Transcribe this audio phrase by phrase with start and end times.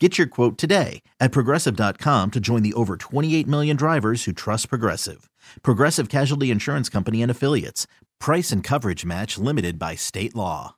[0.00, 4.68] Get your quote today at progressive.com to join the over 28 million drivers who trust
[4.68, 5.30] Progressive.
[5.62, 7.86] Progressive Casualty Insurance Company and Affiliates.
[8.18, 10.74] Price and coverage match limited by state law.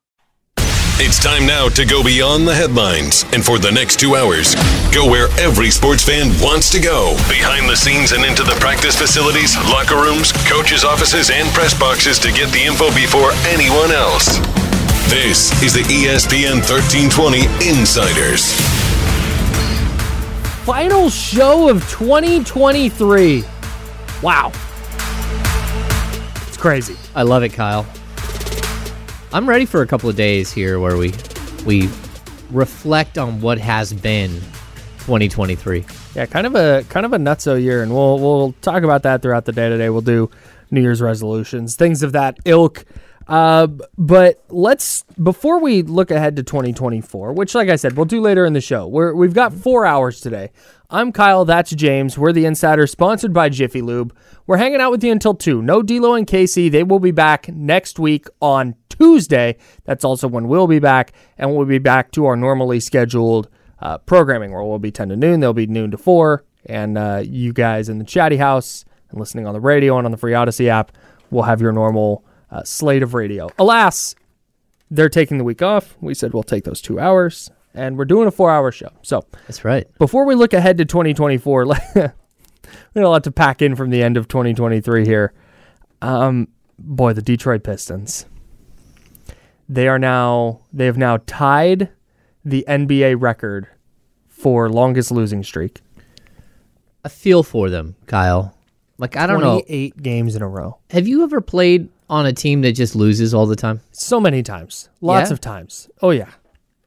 [0.98, 4.54] It's time now to go beyond the headlines and for the next two hours,
[4.92, 8.96] go where every sports fan wants to go behind the scenes and into the practice
[8.96, 14.36] facilities, locker rooms, coaches' offices, and press boxes to get the info before anyone else.
[15.08, 18.85] This is the ESPN 1320 Insiders.
[20.66, 23.44] Final show of 2023.
[24.20, 24.50] Wow.
[26.48, 26.96] It's crazy.
[27.14, 27.86] I love it, Kyle.
[29.32, 31.12] I'm ready for a couple of days here where we
[31.64, 31.88] we
[32.50, 34.30] reflect on what has been
[35.04, 35.84] 2023.
[36.16, 39.22] Yeah, kind of a kind of a nutso year, and we'll we'll talk about that
[39.22, 39.88] throughout the day today.
[39.88, 40.30] We'll do
[40.72, 42.84] New Year's resolutions, things of that ilk.
[43.28, 43.66] Uh,
[43.98, 48.44] but let's before we look ahead to 2024, which, like I said, we'll do later
[48.44, 48.86] in the show.
[48.86, 50.50] We're we've got four hours today.
[50.88, 51.44] I'm Kyle.
[51.44, 52.16] That's James.
[52.16, 54.16] We're the Insider, sponsored by Jiffy Lube.
[54.46, 55.60] We're hanging out with you until two.
[55.60, 56.68] No D'Lo and Casey.
[56.68, 59.56] They will be back next week on Tuesday.
[59.84, 63.48] That's also when we'll be back, and we'll be back to our normally scheduled
[63.80, 65.40] uh, programming where we'll be 10 to noon.
[65.40, 66.44] They'll be noon to 4.
[66.66, 70.10] And uh, you guys in the chatty house and listening on the radio and on
[70.10, 70.92] the Free Odyssey app
[71.30, 73.48] will have your normal uh, slate of radio.
[73.58, 74.14] Alas,
[74.90, 75.96] they're taking the week off.
[76.00, 78.90] We said we'll take those two hours, and we're doing a four hour show.
[79.02, 79.86] So That's right.
[79.98, 82.12] before we look ahead to 2024, we got
[82.94, 85.32] a lot to pack in from the end of 2023 here.
[86.02, 86.48] Um,
[86.78, 88.26] boy, the Detroit Pistons.
[89.68, 91.88] They are now they have now tied
[92.44, 93.66] the NBA record
[94.28, 95.80] for longest losing streak.
[97.04, 98.56] I feel for them, Kyle.
[98.98, 99.62] Like I don't know.
[99.66, 100.78] eight games in a row.
[100.90, 103.80] Have you ever played on a team that just loses all the time?
[103.92, 104.88] So many times.
[105.00, 105.34] Lots Yeah?
[105.34, 105.88] of times.
[106.02, 106.30] Oh yeah.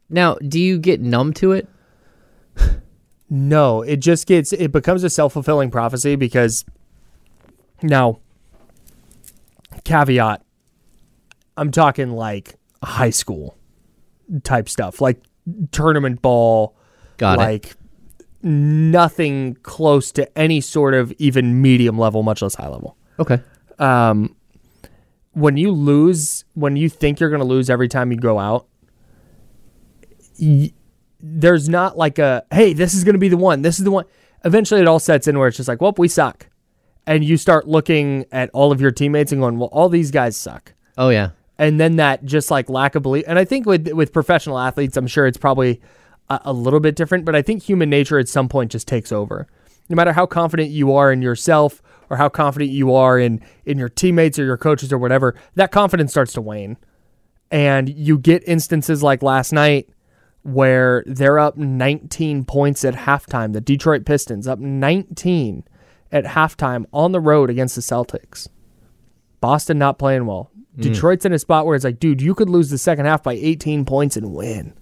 [0.09, 1.67] Now, do you get numb to it?
[3.29, 6.65] No, it just gets it becomes a self-fulfilling prophecy because
[7.83, 8.19] now
[9.83, 10.41] caveat
[11.57, 13.55] I'm talking like high school
[14.43, 15.21] type stuff, like
[15.71, 16.75] tournament ball,
[17.17, 17.37] Got it.
[17.37, 17.75] like
[18.41, 22.97] nothing close to any sort of even medium level, much less high level.
[23.19, 23.39] Okay.
[23.77, 24.35] Um
[25.39, 28.67] when you lose, when you think you're going to lose every time you go out,
[30.39, 30.73] y-
[31.21, 33.61] there's not like a hey, this is going to be the one.
[33.61, 34.05] This is the one.
[34.45, 36.47] Eventually, it all sets in where it's just like, well, we suck,
[37.05, 40.37] and you start looking at all of your teammates and going, well, all these guys
[40.37, 41.31] suck, Oh yeah.
[41.57, 43.25] and then that just like lack of belief.
[43.27, 45.81] And I think with with professional athletes, I'm sure it's probably
[46.29, 49.11] a, a little bit different, but I think human nature at some point just takes
[49.11, 49.47] over.
[49.89, 53.77] No matter how confident you are in yourself or how confident you are in in
[53.77, 56.77] your teammates or your coaches or whatever, that confidence starts to wane.
[57.51, 59.89] And you get instances like last night
[60.43, 63.53] where they're up 19 points at halftime.
[63.53, 65.63] The Detroit Pistons up 19
[66.11, 68.47] at halftime on the road against the Celtics.
[69.41, 70.51] Boston not playing well.
[70.75, 70.81] Hmm.
[70.81, 73.33] Detroit's in a spot where it's like, dude, you could lose the second half by
[73.33, 74.73] 18 points and win.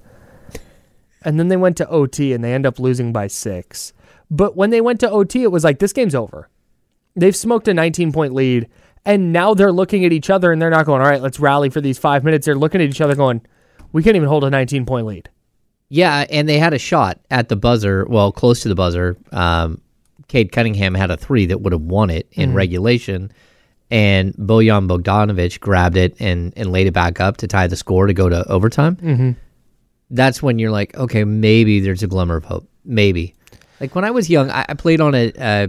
[1.23, 3.93] And then they went to OT and they end up losing by six.
[4.29, 6.49] But when they went to OT, it was like, this game's over.
[7.17, 8.69] They've smoked a 19 point lead.
[9.03, 11.69] And now they're looking at each other and they're not going, all right, let's rally
[11.69, 12.45] for these five minutes.
[12.45, 13.41] They're looking at each other going,
[13.93, 15.29] we can't even hold a 19 point lead.
[15.89, 19.17] Yeah, and they had a shot at the buzzer, well, close to the buzzer.
[19.31, 19.81] Um,
[20.27, 23.31] Cade Cunningham had a three that would have won it in regulation,
[23.89, 28.07] and Bojan Bogdanovic grabbed it and, and laid it back up to tie the score
[28.07, 28.97] to go to overtime.
[28.97, 29.31] Mm-hmm.
[30.09, 32.67] That's when you're like, okay, maybe there's a glimmer of hope.
[32.83, 33.35] Maybe.
[33.79, 35.67] Like when I was young, I, I played on a uh,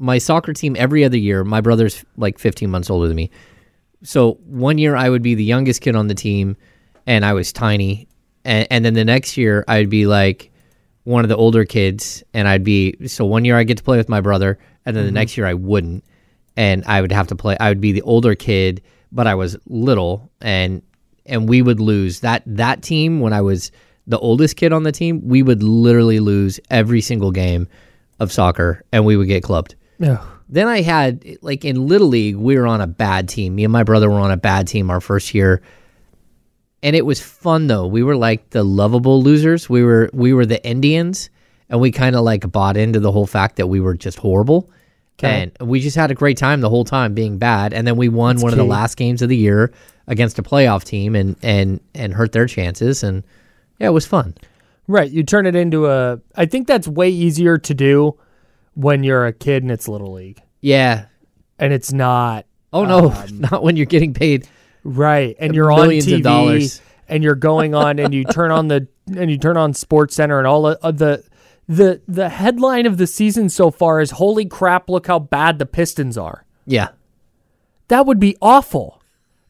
[0.00, 1.44] my soccer team every other year.
[1.44, 3.30] My brother's like 15 months older than me.
[4.02, 6.56] So one year I would be the youngest kid on the team,
[7.06, 8.08] and I was tiny.
[8.44, 10.50] And, and then the next year I'd be like
[11.04, 13.98] one of the older kids, and I'd be so one year I get to play
[13.98, 15.16] with my brother, and then the mm-hmm.
[15.16, 16.02] next year I wouldn't,
[16.56, 17.56] and I would have to play.
[17.60, 18.82] I would be the older kid,
[19.12, 20.82] but I was little, and
[21.26, 23.70] and we would lose that that team when I was
[24.06, 25.20] the oldest kid on the team.
[25.24, 27.68] We would literally lose every single game
[28.18, 29.74] of soccer, and we would get clubbed.
[30.00, 30.24] Yeah.
[30.48, 33.54] Then I had like in little league, we were on a bad team.
[33.54, 35.62] Me and my brother were on a bad team our first year.
[36.82, 37.86] And it was fun though.
[37.86, 39.68] We were like the lovable losers.
[39.68, 41.30] We were we were the Indians
[41.68, 44.70] and we kind of like bought into the whole fact that we were just horrible.
[45.22, 48.08] And we just had a great time the whole time being bad and then we
[48.08, 49.70] won one of the last games of the year
[50.06, 53.22] against a playoff team and and and hurt their chances and
[53.78, 54.34] yeah, it was fun.
[54.88, 55.10] Right.
[55.10, 56.18] You turn it into a.
[56.36, 58.18] I think that's way easier to do
[58.74, 61.06] when you're a kid and it's little league, Yeah.
[61.58, 64.46] and it's not Oh no, Um, not when you're getting paid
[64.84, 66.80] right, and you're on TV, dollars.
[67.08, 68.86] and you're going on, and you turn on the
[69.16, 71.24] and you turn on Sports Center, and all of the
[71.68, 74.88] the the headline of the season so far is "Holy crap!
[74.88, 76.90] Look how bad the Pistons are." Yeah.
[77.88, 79.02] That would be awful.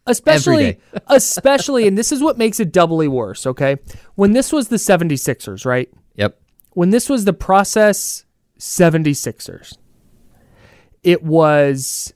[0.07, 3.77] Especially, especially, and this is what makes it doubly worse, okay?
[4.15, 5.91] When this was the 76ers, right?
[6.17, 6.41] Yep.
[6.73, 8.25] when this was the process
[8.61, 9.77] 76ers
[11.03, 12.13] it was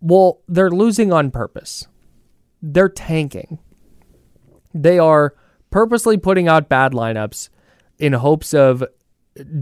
[0.00, 1.86] well they're losing on purpose.
[2.62, 3.58] They're tanking.
[4.74, 5.34] They are
[5.70, 7.48] purposely putting out bad lineups
[7.98, 8.84] in hopes of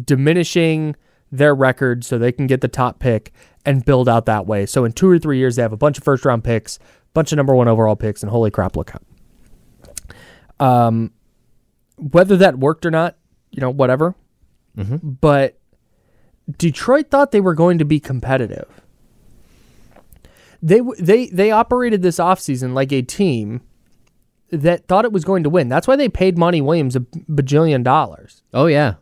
[0.05, 0.97] diminishing
[1.31, 3.33] their record so they can get the top pick
[3.65, 4.67] and build out that way.
[4.67, 6.79] So in two or three years they have a bunch of first round picks
[7.15, 9.03] bunch of number one overall picks and holy crap look out
[10.61, 11.11] um
[11.97, 13.17] whether that worked or not
[13.51, 14.15] you know whatever.
[15.21, 15.59] But
[16.57, 18.67] Detroit thought they were going to be competitive.
[20.63, 23.61] They they they operated this offseason like a team
[24.51, 25.69] that thought it was going to win.
[25.69, 28.43] That's why they paid Monty Williams a bajillion dollars.
[28.53, 28.95] Oh yeah.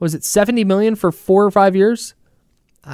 [0.00, 2.14] Was it 70 million for 4 or 5 years?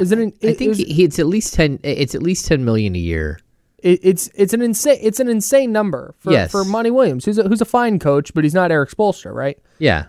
[0.00, 1.78] Is it, an, I think it was- he, it's at least ten.
[1.82, 3.38] It's at least ten million a year.
[3.78, 6.50] it, it's it's an insane it's an insane number for Yes.
[6.50, 9.58] for Monty Williams, who's a, who's a fine coach, but he's not Erik Spoelstra, right?
[9.78, 10.06] Yeah,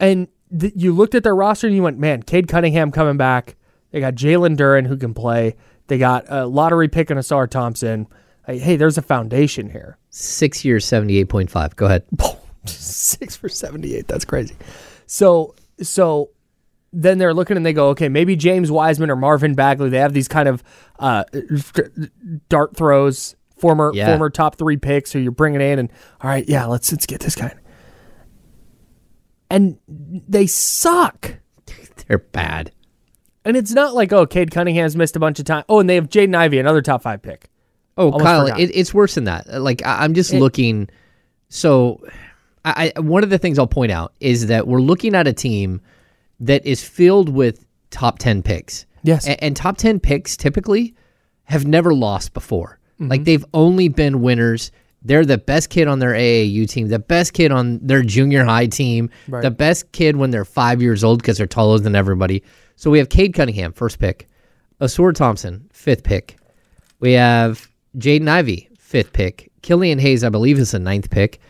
[0.00, 0.26] And
[0.58, 3.56] th- you looked at their roster and you went, man, Cade Cunningham coming back.
[3.90, 5.54] They got Jalen Duren who can play.
[5.88, 8.06] They got a lottery pick and Ausar Thompson.
[8.46, 9.98] Hey, hey, there's a foundation here.
[10.10, 11.76] six years, seventy-eight point five.
[11.76, 12.04] Go ahead.
[12.64, 14.06] Six for 78.
[14.06, 14.54] That's crazy.
[15.06, 16.30] So, so
[16.92, 19.88] then they're looking and they go, okay, maybe James Wiseman or Marvin Bagley.
[19.90, 20.62] They have these kind of
[21.00, 21.24] uh,
[22.48, 24.06] dart throws, former Yeah.
[24.06, 25.90] former top three picks who you're bringing in, and
[26.20, 27.52] all right, yeah, let's let's get this guy.
[29.52, 31.36] And they suck.
[32.08, 32.72] They're bad.
[33.44, 35.64] And it's not like, oh, Cade Cunningham's missed a bunch of time.
[35.68, 37.50] Oh, and they have Jaden Ivey, another top five pick.
[37.96, 39.60] Oh, Almost Kyle, it, it's worse than that.
[39.60, 40.88] Like I, I'm just looking.
[41.48, 42.02] So,
[42.64, 45.32] I, I one of the things I'll point out is that we're looking at a
[45.32, 45.80] team
[46.40, 48.86] that is filled with top ten picks.
[49.02, 49.26] Yes.
[49.26, 50.94] A- and top ten picks typically
[51.44, 52.78] have never lost before.
[52.94, 53.10] Mm-hmm.
[53.10, 54.72] Like they've only been winners.
[55.04, 58.66] They're the best kid on their AAU team, the best kid on their junior high
[58.66, 59.10] team,
[59.42, 62.42] the best kid when they're five years old because they're taller than everybody.
[62.76, 64.28] So we have Cade Cunningham, first pick.
[64.80, 66.36] Ausar Thompson, fifth pick.
[67.00, 69.50] We have Jaden Ivey, fifth pick.
[69.62, 71.40] Killian Hayes, I believe, is the ninth pick.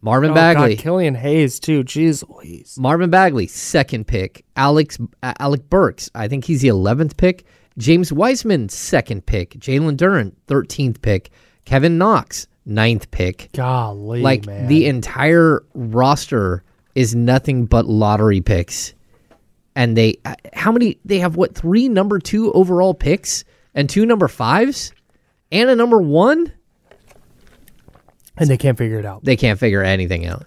[0.00, 1.82] Marvin Oh, Bagley, God, Killian Hayes, too.
[1.82, 2.76] Jeez Louise.
[2.78, 4.44] Marvin Bagley, second pick.
[4.54, 7.44] Alex uh, Alec Burks, I think he's the eleventh pick.
[7.78, 9.50] James Wiseman, second pick.
[9.54, 11.30] Jalen Duren, thirteenth pick.
[11.64, 13.50] Kevin Knox, ninth pick.
[13.52, 14.68] Golly, like man.
[14.68, 16.62] the entire roster
[16.94, 18.94] is nothing but lottery picks.
[19.76, 20.98] And they, uh, how many?
[21.04, 23.44] They have what three number two overall picks
[23.74, 24.92] and two number fives,
[25.50, 26.52] and a number one.
[28.36, 29.24] and they can't figure it out.
[29.24, 30.46] They can't figure anything out.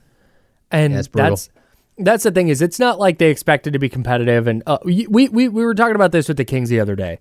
[0.72, 1.32] And Yeah, it's brutal.
[1.32, 1.50] that's
[1.98, 4.48] that's the thing is it's not like they expected to be competitive.
[4.48, 7.20] And uh, we, we we were talking about this with the Kings the other day.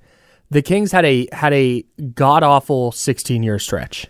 [0.50, 1.82] The Kings had a had a
[2.14, 4.06] god awful 16 year stretch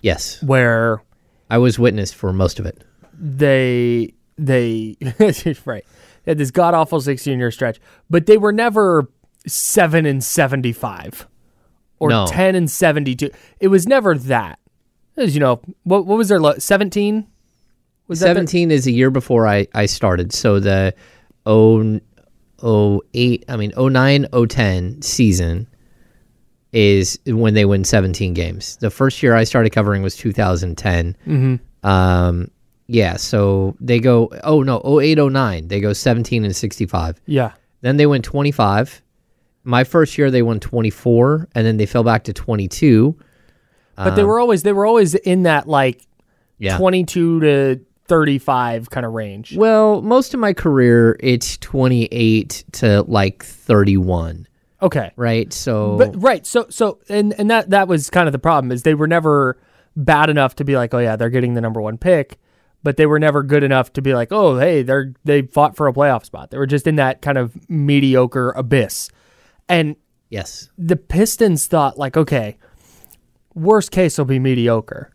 [0.00, 1.02] Yes, where
[1.50, 2.82] I was witness for most of it.
[3.18, 4.96] they they
[5.64, 5.84] right
[6.24, 9.08] they had this god awful 16 year stretch, but they were never
[9.46, 11.26] seven and 75
[11.98, 12.26] or No.
[12.26, 13.30] 10 and 72.
[13.60, 14.58] It was never that.
[15.16, 17.26] As you know, what what was their lo- 17?
[18.08, 20.32] Was that their- 17 is a year before I, I started.
[20.32, 20.94] So the
[21.46, 22.00] 0,
[23.14, 25.66] 08, I mean 09, 010 season
[26.72, 28.76] is when they win 17 games.
[28.76, 31.16] The first year I started covering was 2010.
[31.26, 31.86] Mm-hmm.
[31.88, 32.50] Um,
[32.86, 35.68] yeah, so they go, oh no, 08, 09.
[35.68, 37.20] They go 17 and 65.
[37.26, 37.52] Yeah.
[37.82, 39.02] Then they went 25.
[39.64, 43.16] My first year they won 24, and then they fell back to 22.
[43.96, 46.06] But they were always they were always in that like
[46.58, 46.76] Yeah.
[46.78, 49.56] 22 to 35 kind of range.
[49.56, 54.46] Well, most of my career, it's 28 to like 31,
[54.82, 55.12] Okay.
[55.16, 55.52] right?
[55.52, 58.82] So, But right, so so and and that that was kind of the problem is
[58.82, 59.58] they were never
[59.96, 62.38] bad enough to be like, oh yeah, they're getting the number one pick,
[62.82, 65.86] but they were never good enough to be like, oh hey, they're they fought for
[65.86, 66.50] a playoff spot.
[66.50, 69.10] They were just in that kind of mediocre abyss,
[69.68, 69.96] and
[70.30, 70.68] yes.
[70.76, 72.58] the Pistons thought like, okay,
[73.54, 75.12] worst case will be mediocre.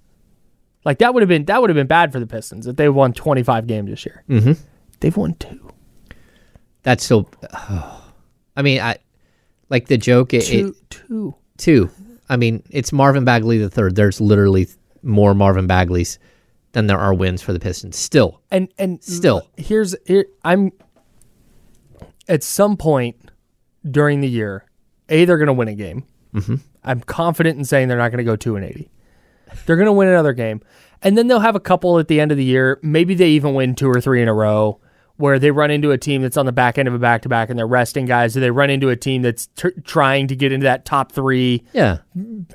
[0.86, 2.88] Like that would have been that would have been bad for the Pistons if they
[2.88, 4.24] won 25 games this year.
[4.30, 4.54] Mm-hmm.
[5.00, 5.70] They've won two,
[6.84, 7.30] That's so.
[8.56, 8.98] I mean, I
[9.70, 10.34] like the joke.
[10.34, 11.36] It, two, it, two.
[11.58, 11.90] two.
[12.30, 13.96] I mean, it's Marvin Bagley the third.
[13.96, 14.68] There's literally
[15.04, 16.18] more Marvin Bagleys
[16.74, 17.96] than there are wins for the Pistons.
[17.98, 19.48] Still, And and Still.
[19.56, 20.72] here's here, I'm
[22.28, 23.16] at some point
[23.90, 24.66] during the year,
[25.10, 26.04] a they're going to win a game.
[26.34, 26.56] Mm-hmm.
[26.84, 28.90] I'm confident in saying they're not going to go two and eighty.
[29.66, 30.62] They're going to win another game,
[31.02, 32.80] and then they'll have a couple at the end of the year.
[32.84, 34.82] Maybe they even win two or three in a row,
[35.18, 37.30] where they run into a team that's on the back end of a back to
[37.30, 38.38] back and they're resting guys.
[38.38, 41.64] Or they run into a team that's t- trying to get into that top three
[41.74, 41.98] yeah.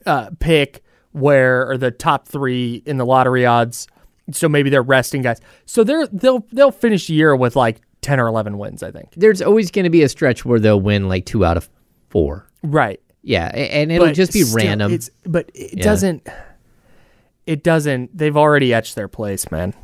[0.06, 3.86] uh, pick where or the top three in the lottery odds.
[4.30, 5.40] So maybe they're resting guys.
[5.66, 8.82] So they're they'll they'll finish the year with like ten or eleven wins.
[8.82, 9.08] I think.
[9.16, 11.68] There's always going to be a stretch where they'll win like two out of
[12.08, 12.48] four.
[12.62, 13.00] Right.
[13.24, 14.98] Yeah, and it'll But just be still, random.
[15.24, 15.84] But it Yeah.
[15.84, 16.28] doesn't.
[17.46, 18.16] It doesn't.
[18.16, 19.74] They've already etched their place, man.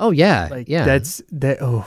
[0.00, 0.84] Oh yeah, Like yeah.
[0.84, 1.58] that's that.
[1.60, 1.86] Oh.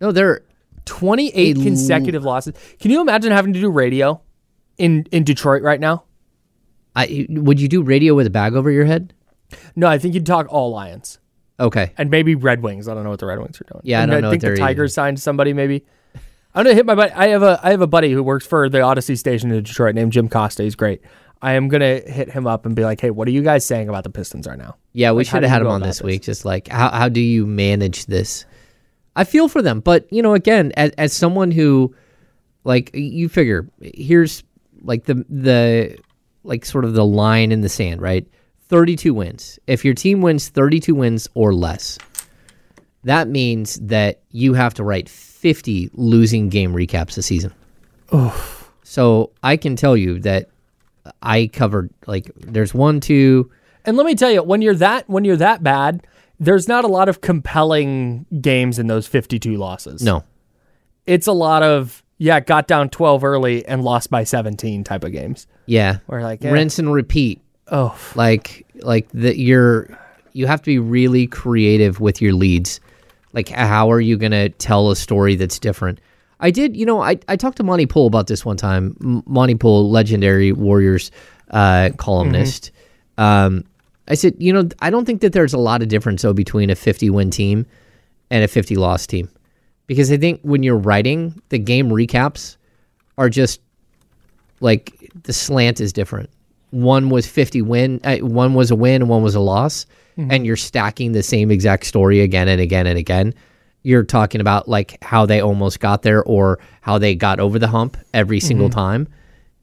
[0.00, 0.42] no, they're
[0.86, 2.54] 28 A l- consecutive losses.
[2.80, 4.20] Can you imagine having to do radio
[4.78, 6.04] in in Detroit right now?
[6.96, 9.12] I would you do radio with a bag over your head?
[9.76, 11.18] No, I think you'd talk all Lions
[11.60, 11.92] Okay.
[11.98, 12.88] and maybe Red Wings.
[12.88, 13.80] I don't know what the Red Wings are doing.
[13.84, 15.52] Yeah, I don't know think what the Tigers signed somebody.
[15.52, 15.84] Maybe
[16.54, 17.12] I'm gonna hit my buddy.
[17.12, 19.94] I have a I have a buddy who works for the Odyssey station in Detroit
[19.94, 20.62] named Jim Costa.
[20.62, 21.00] He's great.
[21.44, 23.88] I am gonna hit him up and be like, "Hey, what are you guys saying
[23.88, 26.00] about the Pistons right now?" Yeah, we Like, should have had him on this?
[26.02, 26.22] week.
[26.22, 28.46] Just like how how do you manage this?
[29.16, 31.94] I feel for them, but you know, again, as, as someone who,
[32.64, 34.42] like, you figure here's
[34.82, 35.96] like the the
[36.42, 38.26] like sort of the line in the sand, right?
[38.68, 39.58] Thirty two wins.
[39.66, 41.98] If your team wins thirty two wins or less,
[43.04, 47.52] that means that you have to write fifty losing game recaps a season.
[48.10, 48.34] Oh.
[48.82, 50.48] So I can tell you that
[51.22, 53.50] I covered like there's one, two,
[53.84, 56.06] And let me tell you, when you're that when you're that bad,
[56.40, 60.02] there's not a lot of compelling games in those 52 losses.
[60.02, 60.24] no,
[61.06, 65.12] it's a lot of yeah, got down 12 early and lost by 17 type of
[65.12, 65.46] games.
[65.66, 67.40] yeah, Where like rinse and repeat.
[67.68, 67.96] oh.
[68.14, 69.98] Like like that you're
[70.32, 72.80] you have to be really creative with your leads.
[73.32, 76.00] Like how are you going to tell a story that's different
[76.40, 78.96] i did you know i, I talked to Monte Poole about this one time.
[79.02, 81.10] M- Monte Poole legendary warriors
[81.50, 82.70] uh, columnist.
[83.18, 83.64] Um,
[84.08, 86.70] i said you know i don't think that there's a lot of difference though between
[86.70, 87.66] a 50 win team
[88.30, 89.28] and a 50 loss team.
[89.86, 92.56] Because i think when you're writing the game recaps
[93.18, 93.60] are just
[94.60, 96.30] like the slant is different.
[96.70, 99.86] One was 50 win, uh, one was a win, and one was a loss,
[100.16, 103.34] and you're stacking the same exact story again and again and again.
[103.84, 107.68] You're talking about like how they almost got there or how they got over the
[107.68, 108.78] hump every single mm-hmm.
[108.78, 109.08] time.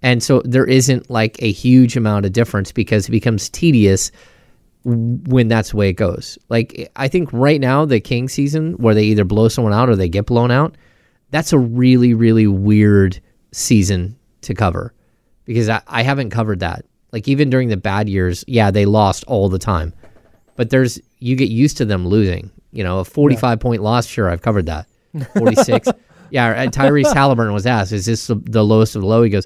[0.02, 4.12] And so there isn't like a huge amount of difference because it becomes tedious
[4.84, 6.40] when that's the way it goes.
[6.50, 9.96] Like I think right now the King season where they either blow someone out or
[9.96, 10.76] they get blown out,
[11.30, 13.20] that's a really really weird
[13.52, 14.94] season to cover
[15.46, 16.86] because I, I haven't covered that.
[17.12, 19.94] Like even during the bad years, yeah, they lost all the time.
[20.56, 22.52] But there's you get used to them losing.
[22.72, 24.88] You know, a 45 point loss, sure, I've covered that.
[25.38, 25.90] 46.
[26.30, 29.46] yeah, and Tyrese Halliburton was asked, "Is this the, lowest of the low?" He goes,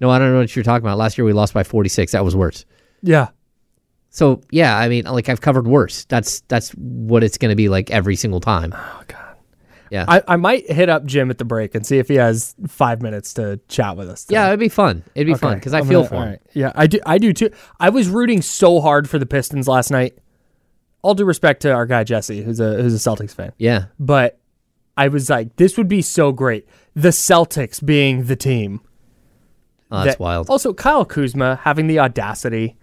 [0.00, 0.96] "No, I don't know what you're talking about.
[0.98, 2.12] Last year we lost by 46.
[2.12, 2.64] That was worse."
[3.02, 3.28] yeah.
[4.14, 6.04] So yeah, I mean, like I've covered worse.
[6.04, 8.74] That's that's what it's going to be like every single time.
[8.76, 9.36] Oh god.
[9.90, 12.54] Yeah, I, I might hit up Jim at the break and see if he has
[12.66, 14.24] five minutes to chat with us.
[14.24, 14.34] today.
[14.38, 15.02] yeah, it'd be fun.
[15.14, 16.28] It'd be fun because I I'm feel gonna- for him.
[16.30, 16.40] right.
[16.54, 17.00] Yeah, I do.
[17.06, 17.50] I do too.
[17.80, 20.18] I was rooting so hard for the Pistons last night.
[21.02, 24.38] All due respect to our guy Jesse, who's a who's a Celtics fan, Yeah, but
[24.96, 26.66] I was like, this would be so great.
[26.94, 28.80] The Celtics being the team.
[29.90, 30.48] oh, that's that- wild.
[30.50, 32.76] Also, Kyle Kuzma having the audacity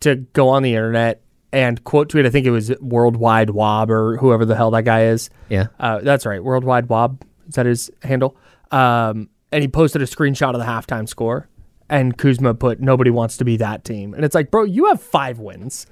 [0.00, 1.22] to go on the internet
[1.52, 2.26] and quote tweet.
[2.26, 5.30] I think it was Worldwide Wob or whoever the hell that guy is.
[5.48, 7.22] Yeah, Uh, that's right, Worldwide Wob.
[7.48, 8.36] Is that his handle?
[8.70, 11.48] Um, and he posted a screenshot of the halftime score.
[11.88, 15.00] And Kuzma put, "Nobody wants to be that team." And it's like, bro, you have
[15.00, 15.86] five wins.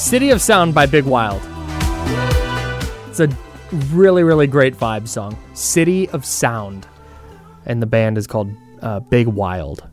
[0.00, 1.42] City of Sound by Big Wild.
[3.10, 3.28] It's a
[3.92, 5.36] really, really great vibe song.
[5.52, 6.88] City of Sound.
[7.66, 9.86] And the band is called uh, Big Wild.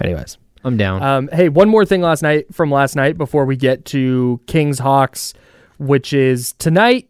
[0.00, 0.38] Anyways.
[0.64, 1.02] I'm down.
[1.04, 4.80] Um, hey, one more thing last night from last night before we get to Kings
[4.80, 5.34] Hawks,
[5.78, 7.08] which is tonight,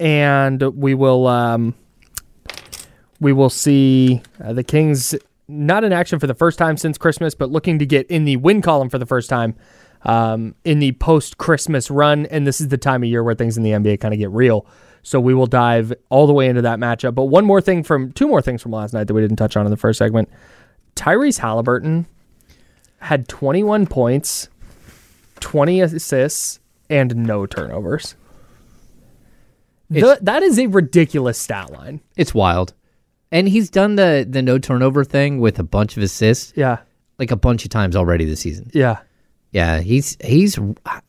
[0.00, 1.74] and we will um,
[3.20, 5.14] we will see uh, the Kings
[5.46, 8.36] not in action for the first time since Christmas, but looking to get in the
[8.36, 9.54] win column for the first time
[10.02, 12.26] um, in the post Christmas run.
[12.26, 14.30] And this is the time of year where things in the NBA kind of get
[14.30, 14.66] real.
[15.02, 17.14] So we will dive all the way into that matchup.
[17.14, 19.56] But one more thing from two more things from last night that we didn't touch
[19.56, 20.28] on in the first segment.
[20.96, 22.06] Tyrese Halliburton
[22.98, 24.48] had 21 points,
[25.40, 28.14] 20 assists, and no turnovers.
[29.88, 32.00] The, that is a ridiculous stat line.
[32.16, 32.74] it's wild.
[33.32, 36.78] And he's done the the no turnover thing with a bunch of assists Yeah.
[37.18, 38.70] like a bunch of times already this season.
[38.74, 38.98] Yeah.
[39.52, 40.58] Yeah, he's he's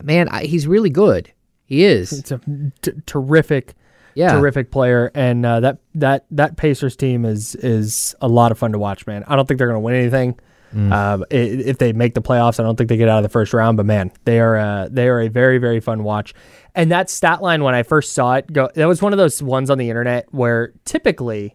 [0.02, 1.32] man, I, he's really good.
[1.66, 2.12] He is.
[2.12, 2.40] It's a
[2.82, 3.74] t- terrific,
[4.14, 4.32] Yeah.
[4.38, 8.72] terrific player, and uh, that that that Pacers team is is a lot of fun
[8.72, 9.24] to watch, man.
[9.28, 10.38] I don't think they're going to win anything.
[10.74, 13.28] Um, i- if they make the playoffs, I don't think they get out of the
[13.28, 13.76] first round.
[13.76, 16.34] But man, they are uh, they are a very very fun watch.
[16.74, 19.42] And that stat line when I first saw it, go that was one of those
[19.42, 21.54] ones on the internet where typically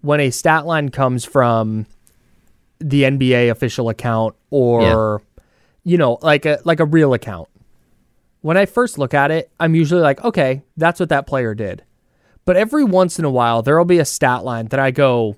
[0.00, 1.86] when a stat line comes from
[2.80, 5.22] the NBA official account or
[5.84, 7.48] you know like a like a real account
[8.44, 11.82] when I first look at it, I'm usually like, okay, that's what that player did.
[12.44, 15.36] But every once in a while, there will be a stat line that I go,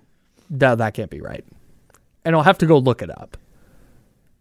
[0.50, 1.44] no, that can't be right.
[2.24, 3.36] And I'll have to go look it up.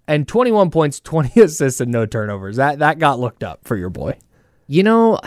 [0.08, 2.56] And 21 points, 20 assists, and no turnovers.
[2.56, 4.18] That that got looked up for your boy.
[4.66, 5.20] You know,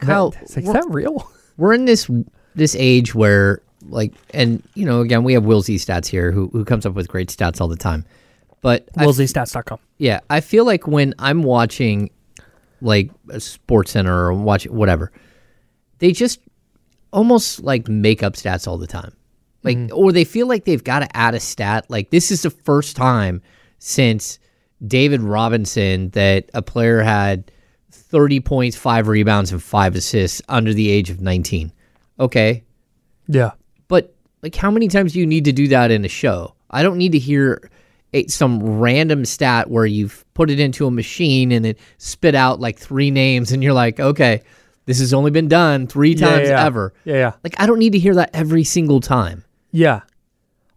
[0.00, 1.30] Kyle, It's like, is that real?
[1.56, 2.10] we're in this
[2.56, 6.48] this age where like and you know, again, we have Will Z stats here who
[6.48, 8.04] who comes up with great stats all the time.
[8.62, 9.78] But I WillZstats.com.
[9.98, 12.10] Yeah, I feel like when I'm watching
[12.80, 15.12] like a sports center or watching whatever,
[15.98, 16.40] they just
[17.12, 19.12] almost like make up stats all the time.
[19.62, 19.96] Like mm-hmm.
[19.96, 21.86] or they feel like they've got to add a stat.
[21.88, 23.42] Like this is the first time
[23.78, 24.38] since
[24.84, 27.50] David Robinson that a player had
[27.90, 31.72] 30 points, 5 rebounds and 5 assists under the age of 19.
[32.18, 32.64] Okay,
[33.28, 33.52] Yeah.
[33.88, 36.54] but like, how many times do you need to do that in a show?
[36.70, 37.70] I don't need to hear
[38.28, 42.78] some random stat where you've put it into a machine and it spit out like
[42.78, 44.42] three names, and you're like, okay,
[44.86, 46.64] this has only been done three Yeah, times yeah.
[46.64, 46.92] ever.
[47.04, 47.32] Yeah, yeah.
[47.44, 49.44] Like, I don't need to hear that every single time.
[49.70, 50.00] Yeah.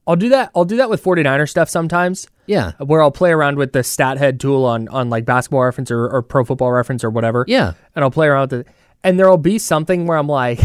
[0.08, 0.52] I'll do that.
[0.56, 2.28] I'll do that with 49er stuff sometimes.
[2.46, 5.90] Yeah, Where I'll play around with the stat head tool on on like basketball reference
[5.90, 7.44] or, or pro football reference or whatever.
[7.48, 8.68] yeah, and I'll play around with it.
[9.04, 10.60] And there'll be something where I'm like,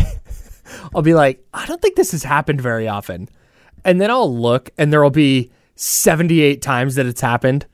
[0.94, 3.28] I'll be like, I don't think this has happened very often.
[3.83, 5.50] And then I'll look and there'll be
[5.81, 7.66] 78 times that it's happened.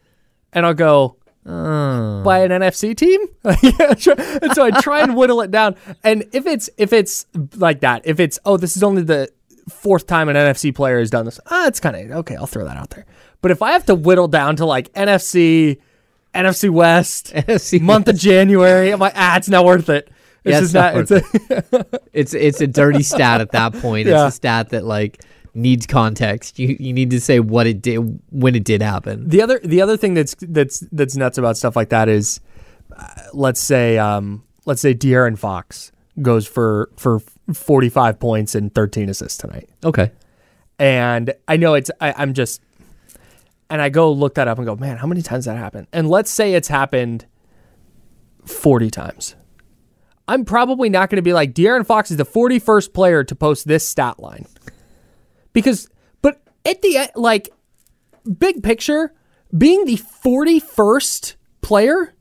[0.53, 3.21] And I'll go, by an NFC team?
[3.45, 5.77] and so I try and whittle it down.
[6.03, 9.31] And if it's if it's like that, if it's oh, this is only the
[9.69, 12.37] fourth time an NFC player has done this, ah, it's kind of okay.
[12.37, 13.07] I'll throw that out there.
[13.42, 15.81] But if I have to whittle down to like NFC,
[16.35, 20.11] NFC West, NFC month of January, I'm like, ah, it's not worth it.
[20.45, 20.95] It's Yeah, it's not.
[20.95, 24.07] not It's a, it's it's a dirty stat at that point.
[24.07, 24.27] Yeah.
[24.27, 25.23] It's a stat that like
[25.57, 26.59] needs context.
[26.59, 29.29] You you need to say what it did when it did happen.
[29.29, 32.40] the other the other thing that's that's that's nuts about stuff like that is,
[32.97, 35.92] uh, let's say um let's say De'Aaron Fox
[36.23, 37.21] goes for for
[37.53, 39.69] 45 points and 13 assists tonight.
[39.85, 40.11] Okay.
[40.79, 42.61] and I know it's I, I'm just
[43.69, 45.88] and I go look that up and go, man, how many times that happened?
[45.92, 47.27] And let's say it's happened
[48.45, 49.35] 40 times.
[50.29, 53.66] I'm probably not going to be like, De'Aaron Fox is the 41st player to post
[53.69, 54.47] this stat line.
[55.57, 55.88] Because,
[56.21, 57.49] but at the end, like,
[58.38, 59.14] big picture,
[59.57, 62.14] being the 41st player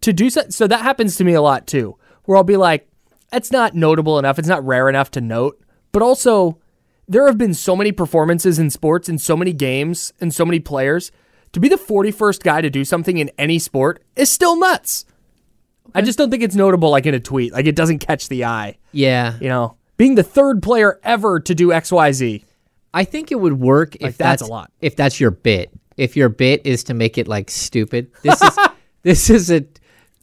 [0.00, 2.88] to do so, so that happens to me a lot too, where I'll be like,
[3.30, 4.36] that's not notable enough.
[4.36, 5.62] It's not rare enough to note.
[5.92, 6.58] But also,
[7.06, 10.58] there have been so many performances in sports and so many games and so many
[10.58, 11.12] players.
[11.52, 15.04] To be the 41st guy to do something in any sport is still nuts.
[15.94, 17.52] I just don't think it's notable like in a tweet.
[17.52, 18.78] Like it doesn't catch the eye.
[18.90, 19.38] Yeah.
[19.40, 22.42] You know, being the third player ever to do XYZ.
[22.94, 24.72] I think it would work if Like, that's a lot.
[24.80, 25.70] If that's your bit.
[25.98, 28.10] If your bit is to make it like stupid.
[28.22, 28.58] This is
[29.02, 29.66] this is a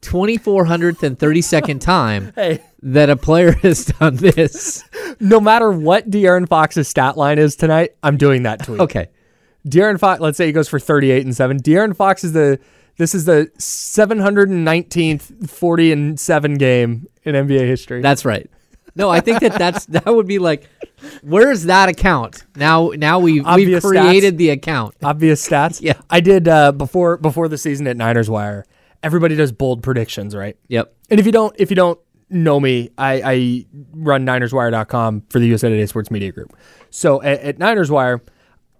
[0.02, 4.84] 2400th and 32nd time Hey, that a player has done this.
[5.20, 8.80] no matter what De'Aaron Fox's stat line is tonight, I'm doing that tweet.
[8.80, 9.10] Okay.
[9.68, 11.60] De'Aaron Fox, let's say he goes for 38 and 7.
[11.60, 12.60] De'Aaron Fox is the
[12.98, 18.02] this is the 719th 40 and 7 game in NBA history.
[18.02, 18.50] That's right.
[18.98, 20.68] No, I think that that's that would be like
[21.22, 22.44] where's that account?
[22.56, 24.38] Now now we've, we've created stats.
[24.38, 24.96] the account.
[25.04, 25.82] obvious stats.
[25.82, 26.00] Yeah.
[26.10, 28.66] I did uh, before before the season at Niners Wire.
[29.04, 30.58] Everybody does bold predictions, right?
[30.70, 30.94] Yep.
[31.10, 35.48] And if you don't if you don't know me, I, I run NinersWire.com for the
[35.48, 36.58] USA Today Sports Media Group.
[36.90, 38.22] So at, at Niners Wire,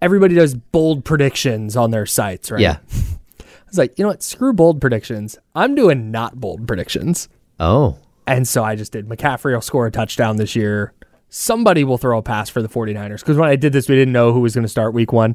[0.02, 2.60] everybody does bold predictions on their sites, right?
[2.60, 2.78] Yeah.
[3.40, 4.22] I was like, you know what?
[4.22, 5.38] Screw bold predictions.
[5.54, 7.28] I'm doing not bold predictions.
[7.60, 7.98] Oh.
[8.28, 9.08] And so I just did.
[9.08, 10.92] McCaffrey will score a touchdown this year.
[11.30, 13.20] Somebody will throw a pass for the 49ers.
[13.20, 15.34] Because when I did this, we didn't know who was going to start week one.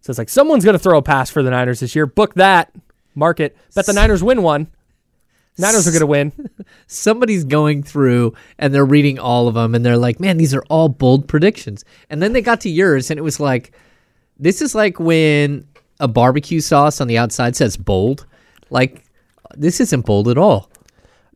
[0.00, 2.06] So it's like, someone's going to throw a pass for the Niners this year.
[2.06, 2.72] Book that.
[3.16, 3.56] Mark it.
[3.74, 4.68] Bet the Niners win one.
[5.58, 6.50] Niners are going to win.
[6.86, 10.64] somebody's going through and they're reading all of them and they're like, man, these are
[10.70, 11.84] all bold predictions.
[12.10, 13.72] And then they got to yours and it was like,
[14.38, 15.66] this is like when
[15.98, 18.24] a barbecue sauce on the outside says bold.
[18.70, 19.04] Like,
[19.56, 20.70] this isn't bold at all.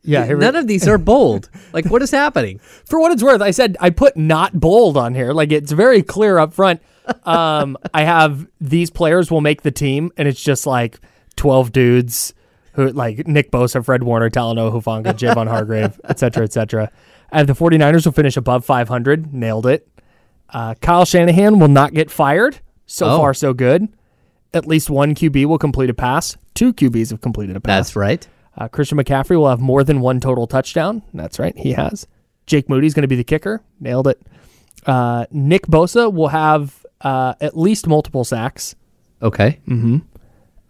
[0.09, 0.25] Yeah.
[0.27, 1.49] here we- None of these are bold.
[1.73, 2.61] like, what is happening?
[2.87, 5.33] for what it's worth, I said I put not bold on here.
[5.33, 6.81] Like it's very clear up front.
[7.25, 10.99] Um, I have these players will make the team, and it's just like
[11.37, 12.35] twelve dudes
[12.73, 16.91] who like Nick Bosa, Fred Warner, Talanoa Hufanga, Javon Hargrave, et cetera, et cetera.
[17.33, 19.35] Have the 49ers will finish above 500.
[19.35, 19.87] Nailed it.
[20.49, 22.61] Uh, Kyle Shanahan will not get fired.
[22.87, 23.19] So Oh.
[23.19, 23.87] far, so good.
[24.55, 26.39] At least one QB will complete a pass.
[26.55, 27.89] Two QBs have completed a pass.
[27.89, 28.27] That's right.
[28.59, 31.03] Uh, Christian McCaffrey will have more than one total touchdown.
[31.15, 32.07] That's right, he has.
[32.47, 33.63] Jake Moody's going to be the kicker.
[33.79, 34.21] Nailed it.
[34.85, 38.75] Uh, Nick Bosa will have uh, at least multiple sacks.
[39.23, 39.61] Okay.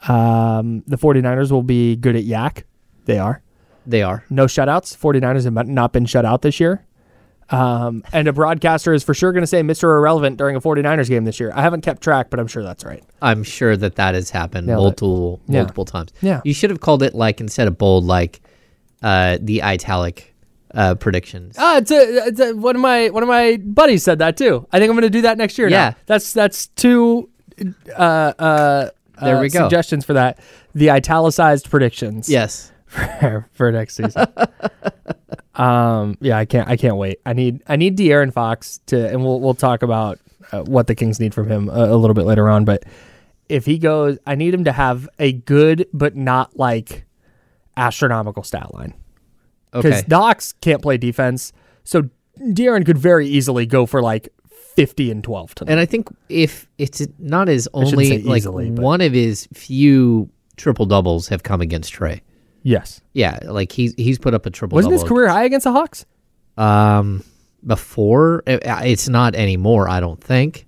[0.09, 2.65] Um, the 49ers will be good at yak.
[3.07, 3.43] They are.
[3.87, 4.25] They are.
[4.29, 4.97] No shutouts.
[4.97, 6.85] 49ers have not been shut out this year.
[7.51, 9.85] Um, and a broadcaster is for sure going to say Mr.
[9.85, 11.51] Irrelevant during a 49ers game this year.
[11.55, 13.03] I haven't kept track, but I'm sure that's right.
[13.23, 15.61] I'm sure that that has happened Nailed multiple Yeah.
[15.61, 16.13] multiple times.
[16.21, 16.41] Yeah.
[16.45, 18.41] You should have called it like instead of bold, like
[19.03, 20.35] uh, the italic
[20.75, 21.57] uh, predictions.
[21.59, 24.67] Ah, it's a, it's a, one of my one of my buddies said that too.
[24.71, 25.71] I think I'm going to do that next year.
[25.71, 25.77] now.
[25.77, 25.95] Yeah.
[26.07, 27.31] that's that's two.
[27.97, 28.01] Uh,
[28.39, 28.91] uh,
[29.23, 29.61] There uh, we go.
[29.61, 30.39] Suggestions for that:
[30.75, 32.29] the italicized predictions.
[32.29, 32.73] Yes.
[32.87, 34.27] for, for next season.
[35.59, 36.69] um, yeah, I can't.
[36.69, 37.21] I can't wait.
[37.27, 37.63] I need.
[37.67, 40.19] I need De'Aaron Fox to, and we'll we'll talk about
[40.53, 42.65] uh, what the Kings need from him a, a little bit later on.
[42.65, 42.85] But
[43.49, 47.05] if he goes, I need him to have a good but not like
[47.77, 48.95] astronomical stat line
[49.73, 50.09] because Okay.
[50.09, 51.53] Docs can't play defense.
[51.85, 52.09] So
[52.41, 54.29] De'Aaron could very easily go for like
[54.77, 55.73] fifty and twelve tonight.
[55.73, 59.49] And I think if it's not his only say like easily, but- one of his
[59.53, 62.21] few triple doubles have come against Trae.
[62.63, 65.73] Yes, Yeah, like he's he's put up a triple wasn't his career high against the
[65.73, 66.05] Hawks?
[66.57, 67.23] Um,
[67.67, 69.89] before it- it's not anymore.
[69.89, 70.67] I don't think.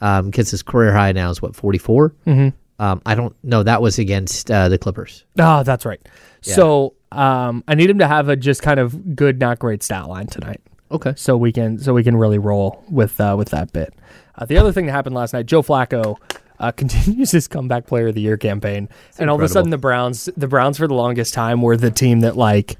[0.00, 2.48] Um, because his career high now is what 44 Mm-hmm.
[2.80, 3.64] Um, I don't know.
[3.64, 5.24] That was against uh, the Clippers.
[5.36, 6.00] Oh, that's right.
[6.42, 10.06] So um, I need him to have a just kind of good, not great stat
[10.08, 10.60] line tonight,
[10.92, 11.12] Okay.
[11.16, 13.92] so we can so we can really roll with uh, with that bit.
[14.36, 16.18] Uh, the other thing that happened last night, Joe Flacco
[16.60, 19.78] uh, continues his comeback player of the year campaign, and all of a sudden the
[19.78, 22.76] Browns, the Browns for the longest time were the team that like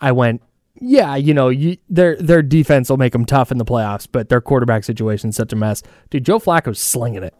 [0.00, 0.42] I went.
[0.82, 4.28] Yeah, you know, you, their their defense will make them tough in the playoffs, but
[4.30, 5.82] their quarterback situation is such a mess.
[6.08, 7.34] Dude, Joe Flacco's slinging it.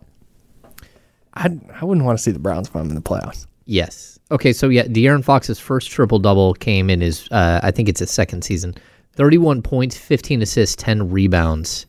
[1.34, 3.46] I I wouldn't want to see the Browns if I'm in the playoffs.
[3.70, 4.18] Yes.
[4.32, 8.00] Okay, so yeah, De'Aaron Fox's first triple double came in his, uh, I think it's
[8.00, 8.74] his second season.
[9.14, 11.86] 31 points, 15 assists, 10 rebounds,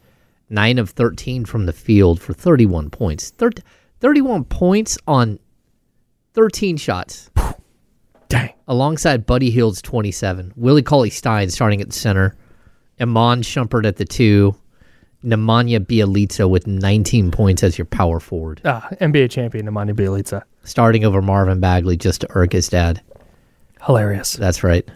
[0.49, 3.31] 9 of 13 from the field for 31 points.
[3.31, 3.51] Thir-
[4.01, 5.39] 31 points on
[6.33, 7.29] 13 shots,
[8.29, 8.53] Dang.
[8.67, 10.53] alongside Buddy Hield's 27.
[10.55, 12.35] Willie Cauley Stein starting at the center,
[12.99, 14.55] Iman Shumpert at the two,
[15.23, 20.43] Nemanja Bjelica with 19 points as your power forward, Ah, NBA champion Nemanja Bjelica.
[20.63, 23.01] starting over Marvin Bagley just to irk his dad.
[23.85, 24.33] Hilarious.
[24.33, 24.87] That's right.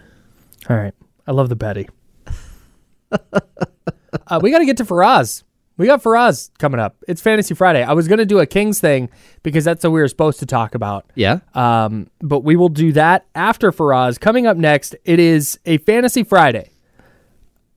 [0.70, 0.94] All right.
[1.28, 1.88] I love the Betty.
[3.12, 5.44] uh, we got to get to Faraz.
[5.78, 6.96] We got Faraz coming up.
[7.08, 7.84] It's Fantasy Friday.
[7.84, 9.10] I was going to do a Kings thing
[9.44, 11.06] because that's what we were supposed to talk about.
[11.16, 11.40] Yeah.
[11.54, 14.20] Um, but we will do that after Faraz.
[14.20, 16.72] Coming up next, it is a Fantasy Friday.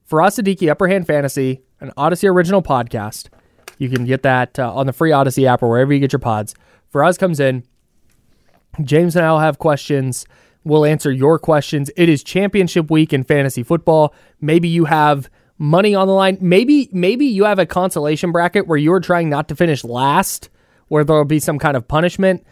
[0.08, 3.28] Faraz Siddiqi, Upper Hand Fantasy, an Odyssey original podcast.
[3.78, 6.20] You can get that uh, on the free Odyssey app or wherever you get your
[6.20, 6.54] pods.
[6.92, 7.64] Faraz comes in.
[8.82, 10.24] James and I will have questions.
[10.64, 11.90] We'll answer your questions.
[11.96, 14.14] It is championship week in fantasy football.
[14.40, 16.38] Maybe you have money on the line.
[16.40, 20.48] Maybe maybe you have a consolation bracket where you're trying not to finish last,
[20.88, 22.46] where there'll be some kind of punishment.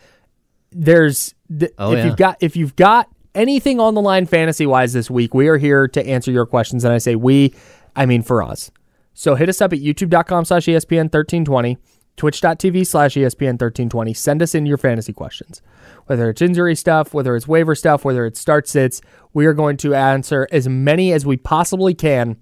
[0.73, 2.05] There's th- Oh, if yeah.
[2.07, 5.59] you've got if you've got anything on the line fantasy wise this week, we are
[5.59, 6.85] here to answer your questions.
[6.85, 7.55] And I say we,
[7.95, 8.71] I mean for us.
[9.15, 11.79] So hit us up at youtube.com slash ESPN 1320,
[12.17, 14.13] twitch.tv slash ESPN 1320.
[14.13, 15.63] Send us in your fantasy questions.
[16.07, 19.01] Whether it's injury stuff, whether it's waiver stuff, whether it's start sits,
[19.33, 22.37] we are going to answer as many as we possibly can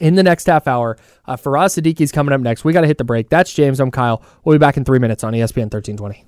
[0.00, 0.96] in the next half hour.
[1.26, 2.64] Uh, Faraz Siddiqi's coming up next.
[2.64, 3.28] We got to hit the break.
[3.28, 3.80] That's James.
[3.80, 4.22] I'm Kyle.
[4.44, 6.24] We'll be back in three minutes on ESPN 1320.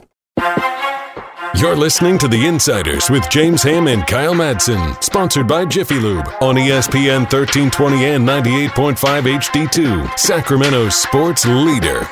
[1.59, 6.27] You're listening to The Insiders with James Ham and Kyle Madsen, sponsored by Jiffy Lube
[6.42, 12.07] on ESPN 1320 and 98.5 HD2, Sacramento's sports leader.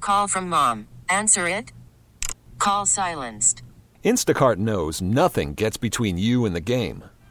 [0.00, 0.88] Call from mom.
[1.08, 1.72] Answer it.
[2.58, 3.62] Call silenced.
[4.04, 7.04] Instacart knows nothing gets between you and the game.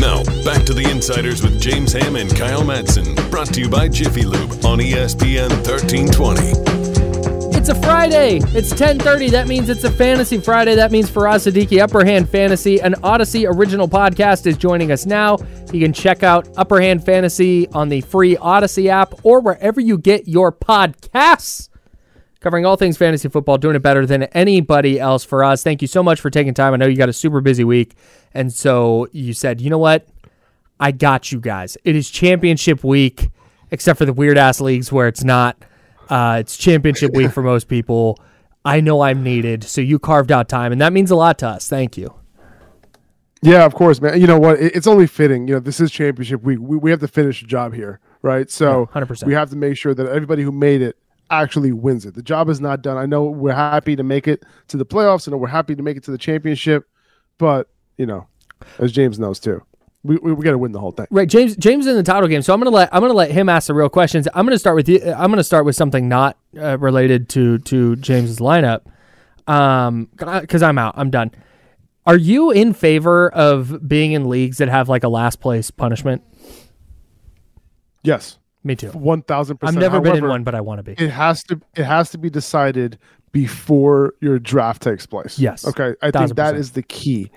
[0.00, 3.88] Now, back to The Insiders with James Ham and Kyle Madsen, brought to you by
[3.88, 6.78] Jiffy Lube on ESPN 1320.
[7.56, 8.40] It's a Friday.
[8.54, 9.28] It's 10:30.
[9.30, 10.74] That means it's a Fantasy Friday.
[10.76, 15.36] That means Faraz Siddiqi, Upper Hand Fantasy, an Odyssey original podcast, is joining us now.
[15.72, 19.98] You can check out Upper Hand Fantasy on the free Odyssey app or wherever you
[19.98, 21.68] get your podcasts.
[22.40, 25.64] Covering all things fantasy football, doing it better than anybody else for us.
[25.64, 26.72] Thank you so much for taking time.
[26.72, 27.94] I know you got a super busy week,
[28.32, 30.06] and so you said, you know what?
[30.78, 31.76] I got you guys.
[31.82, 33.30] It is championship week,
[33.72, 35.56] except for the weird ass leagues where it's not.
[36.08, 38.18] Uh, it's championship week for most people.
[38.64, 41.48] I know I'm needed, so you carved out time, and that means a lot to
[41.48, 41.68] us.
[41.68, 42.14] Thank you.
[43.42, 44.20] Yeah, of course, man.
[44.20, 44.60] You know what?
[44.60, 45.48] It's only fitting.
[45.48, 46.58] You know, this is championship week.
[46.60, 48.48] We, we have to finish the job here, right?
[48.50, 49.24] So, Yeah, 100%.
[49.24, 50.96] we have to make sure that everybody who made it
[51.30, 52.14] actually wins it.
[52.14, 52.96] The job is not done.
[52.96, 55.28] I know we're happy to make it to the playoffs.
[55.28, 56.88] I know we're happy to make it to the championship,
[57.38, 58.26] but you know,
[58.78, 59.62] as James knows too,
[60.02, 61.06] we we, we got to win the whole thing.
[61.10, 61.56] Right, James.
[61.56, 63.74] James in the title game, so I'm gonna let I'm gonna let him ask the
[63.74, 64.28] real questions.
[64.34, 65.00] I'm gonna start with you.
[65.12, 68.82] I'm gonna start with something not uh, related to to James's lineup,
[69.46, 70.94] um, because I'm out.
[70.96, 71.30] I'm done.
[72.06, 76.22] Are you in favor of being in leagues that have like a last place punishment?
[78.02, 78.38] Yes,
[78.68, 78.90] Me too.
[78.90, 79.78] One thousand percent.
[79.78, 80.92] I've never been in one, but I want to be.
[81.02, 82.98] It has to it has to be decided
[83.32, 85.38] before your draft takes place.
[85.38, 85.66] Yes.
[85.66, 85.94] Okay.
[86.02, 87.30] I Thousand think that is the key.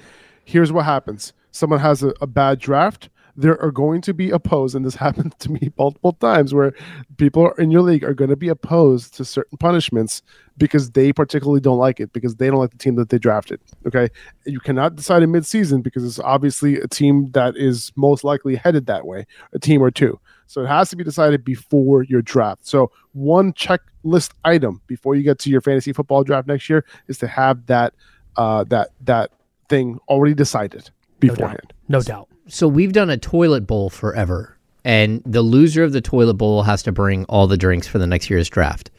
[0.43, 1.31] Here's what happens.
[1.51, 3.07] Someone has a, a bad draft,
[3.41, 6.73] there are going to be opposed, and this happened to me multiple times, where
[7.17, 10.21] people in your league are going to be opposed to certain punishments
[10.57, 13.59] because they particularly don't like it because they don't like the team that they drafted.
[13.85, 14.09] Okay,
[14.45, 18.85] you cannot decide in midseason because it's obviously a team that is most likely headed
[18.85, 20.19] that way, a team or two.
[20.47, 22.67] So it has to be decided before your draft.
[22.67, 27.17] So one checklist item before you get to your fantasy football draft next year is
[27.19, 27.93] to have that
[28.35, 29.31] uh, that that
[29.69, 31.71] thing already decided beforehand.
[31.71, 32.29] No doubt.
[32.47, 36.83] So we've done a toilet bowl forever, and the loser of the toilet bowl has
[36.83, 38.89] to bring all the drinks for the next year's draft,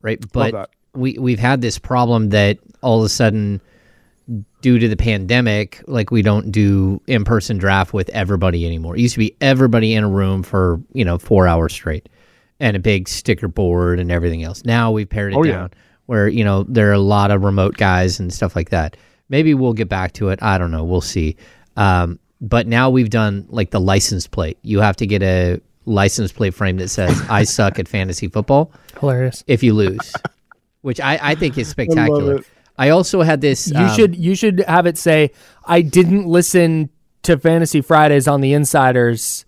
[0.00, 0.20] right?
[0.32, 3.60] But we we've had this problem that all of a sudden,
[4.60, 8.96] due to the pandemic, like we don't do in person draft with everybody anymore.
[8.96, 12.08] It used to be everybody in a room for you know four hours straight,
[12.60, 14.64] and a big sticker board and everything else.
[14.64, 15.52] Now we've pared it Oh, yeah.
[15.52, 15.70] down
[16.06, 18.96] where you know there are a lot of remote guys and stuff like that.
[19.28, 20.42] Maybe we'll get back to it.
[20.42, 20.84] I don't know.
[20.84, 21.36] We'll see.
[21.76, 24.58] Um, but now we've done like the license plate.
[24.62, 28.72] You have to get a license plate frame that says "I suck at fantasy football"
[28.98, 29.44] Hilarious.
[29.46, 30.12] if you lose,
[30.82, 32.36] which I, I think is spectacular.
[32.36, 32.46] it.
[32.78, 33.70] I also had this.
[33.70, 35.30] You um, should you should have it say,
[35.64, 36.90] "I didn't listen
[37.22, 39.44] to Fantasy Fridays on the Insiders."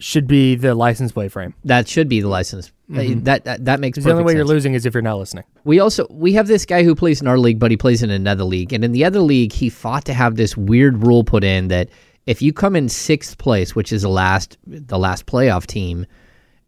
[0.00, 1.54] Should be the license plate frame.
[1.64, 2.70] that should be the license.
[2.94, 5.02] Uh, That, that that makes 'Cause the only perfect way you're losing is if you're
[5.02, 5.44] not listening.
[5.64, 8.10] We also we have this guy who plays in our league, but he plays in
[8.10, 8.72] another league.
[8.72, 11.88] And in the other league, he fought to have this weird rule put in that
[12.26, 16.06] if you come in sixth place, which is the last the last playoff team,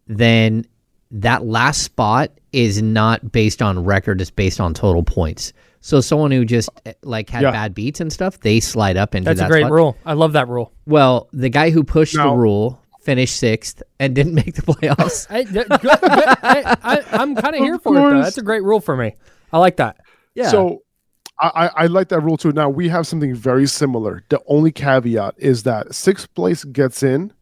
[0.07, 0.65] then
[1.11, 5.53] that last spot is not based on record; it's based on total points.
[5.83, 7.51] So someone who just eh, like had Yeah.
[7.51, 9.37] bad beats and stuff, they slide up into that.
[9.37, 9.71] That's that a great spot.
[9.71, 9.97] rule.
[10.05, 10.71] I love that rule.
[10.85, 15.27] Well, the guy who pushed the rule finished sixth and didn't make the playoffs.
[15.29, 15.99] Hey, good, good, good.
[16.01, 18.21] I, I'm kind of here for it though.
[18.21, 19.15] That's a great rule for me.
[19.51, 19.97] I like that.
[20.35, 20.49] yeah.
[20.49, 20.83] So
[21.39, 22.51] I, I I like that rule too.
[22.51, 24.23] Now we have something very similar.
[24.29, 27.33] The only caveat is that sixth place gets in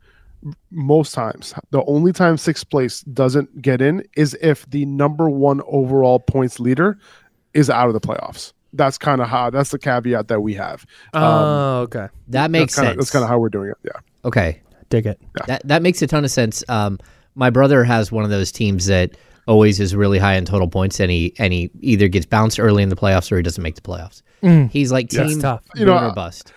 [0.72, 1.54] most times.
[1.72, 6.60] The only time sixth place doesn't get in is if the number one overall points
[6.62, 6.98] leader
[7.54, 8.54] is out of the playoffs.
[8.72, 9.50] That's kind of how.
[9.50, 10.86] That's the caveat that we have.
[11.14, 12.08] Um, Oh, okay.
[12.30, 12.98] that makes that's kinda, sense.
[13.00, 13.78] That's kind of how we're doing it.
[13.84, 14.00] Yeah.
[14.24, 14.62] okay.
[14.90, 15.22] Dig it.
[15.48, 16.64] That that makes a ton of sense.
[16.68, 17.00] Um,
[17.36, 19.16] my brother has one of those teams that
[19.48, 22.84] always is really high in total points, and he and he either gets bounced early
[22.84, 24.22] in the playoffs or he doesn't make the playoffs.
[24.72, 25.64] He's like That's team tough.
[25.76, 26.54] You know, boom or bust.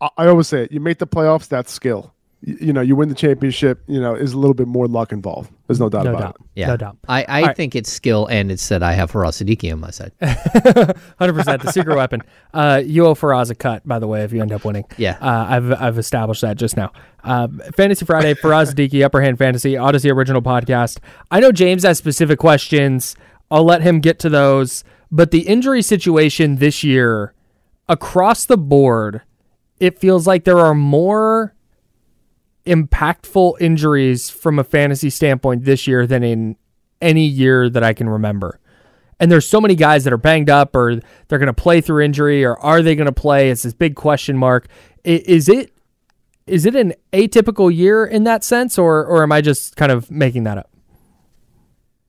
[0.00, 0.72] I, I always say it.
[0.72, 1.48] You make the playoffs.
[1.48, 2.14] That's skill.
[2.40, 3.82] You, you know, you win the championship.
[3.86, 5.50] You know, is a little bit more luck involved.
[5.66, 6.36] There's no doubt No about doubt.
[6.40, 6.46] it.
[6.54, 6.98] Yeah, No doubt.
[7.08, 7.56] I, I right.
[7.56, 10.12] think it's skill, and it's that I have Faraz Siddiqi on my side.
[11.18, 11.62] Hundred percent.
[11.62, 12.22] The secret weapon.
[12.54, 14.84] Uh, you owe Faraz a cut, by the way, if you end up winning.
[14.96, 15.18] Yeah.
[15.20, 16.92] Uh, I've I've established that just now.
[17.24, 20.98] Uh, Fantasy Friday, Faraz Siddiqi, Upper Hand Fantasy, Audacy Original Podcast.
[21.30, 23.16] I know James has specific questions.
[23.50, 24.84] I'll let him get to those.
[25.10, 27.32] But the injury situation this year,
[27.88, 29.22] across the board,
[29.80, 31.54] it feels like there are more
[32.68, 36.56] impactful injuries from a fantasy standpoint this year than in
[37.00, 38.60] any year that I can remember.
[39.20, 42.04] And there's so many guys that are banged up or they're going to play through
[42.04, 43.50] injury or are they going to play?
[43.50, 44.68] It's this big question mark.
[45.04, 45.72] Is it
[46.46, 50.10] is it an atypical year in that sense or or am I just kind of
[50.10, 50.70] making that up?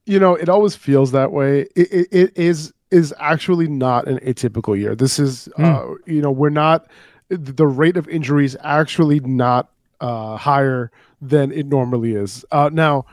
[0.09, 4.17] you know it always feels that way it, it, it is is actually not an
[4.19, 6.87] atypical year this is uh you know we're not
[7.29, 9.69] the rate of injuries actually not
[10.01, 12.45] uh higher than it normally is.
[12.51, 13.05] Uh now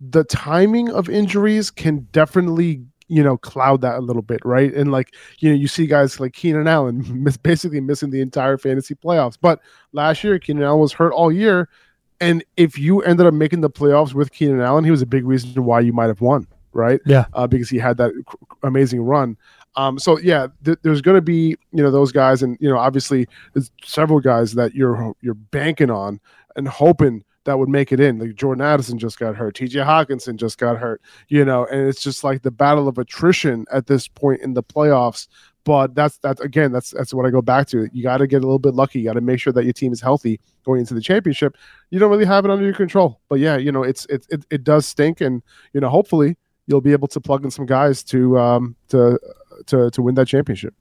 [0.00, 4.72] the timing of injuries can definitely you know cloud that a little bit right?
[4.74, 8.58] And like you know you see guys like keenan allen miss, basically missing the entire
[8.58, 9.36] fantasy playoffs.
[9.40, 9.60] But
[9.92, 11.68] last year keenan allen was hurt all year.
[12.20, 15.24] And if you ended up making the playoffs with Keenan Allen, he was a big
[15.24, 17.00] reason why you might have won, right?
[17.06, 17.26] Yeah.
[17.32, 19.36] Uh, because he had that cr- amazing run.
[19.76, 22.78] Um, so yeah, th- there's going to be you know those guys, and you know
[22.78, 26.20] obviously there's several guys that you're you're banking on
[26.56, 28.18] and hoping that would make it in.
[28.18, 29.80] Like Jordan Addison just got hurt, T.J.
[29.80, 33.86] Hockenson just got hurt, you know, and it's just like the battle of attrition at
[33.86, 35.28] this point in the playoffs.
[35.64, 37.88] But that's that's again that's that's what I go back to.
[37.92, 38.98] You got to get a little bit lucky.
[38.98, 41.56] You got to make sure that your team is healthy going into the championship.
[41.90, 44.44] You don't really have it under your control, but yeah, you know it's it it,
[44.50, 45.42] it does stink, and
[45.74, 46.36] you know hopefully
[46.70, 49.18] you'll be able to plug in some guys to um to
[49.66, 50.72] to to win that championship.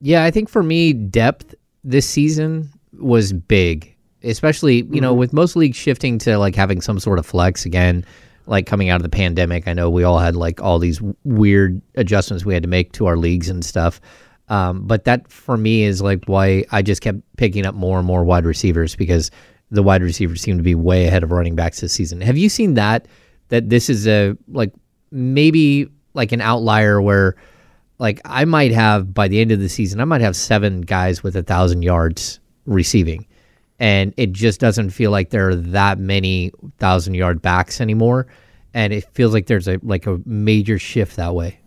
[0.00, 5.00] Yeah, I think for me, depth this season was big, especially you Mm-hmm.
[5.00, 8.04] know with most leagues shifting to like having some sort of flex again,
[8.46, 9.66] like coming out of the pandemic.
[9.68, 13.06] I know we all had like all these weird adjustments we had to make to
[13.06, 14.00] our leagues and stuff.
[14.48, 18.06] Um, but that for me is like why I just kept picking up more and
[18.06, 19.30] more wide receivers because
[19.70, 22.20] the wide receivers seem to be way ahead of running backs this season.
[22.20, 23.08] Have you seen that?
[23.48, 24.72] That this is a like
[25.12, 27.36] maybe like an outlier where
[27.98, 31.22] like I might have by the end of the season, I might have seven guys
[31.22, 33.26] with a thousand yards receiving,
[33.78, 38.26] and it just doesn't feel like there are that many thousand yard backs anymore,
[38.74, 41.60] and it feels like there's a like a major shift that way.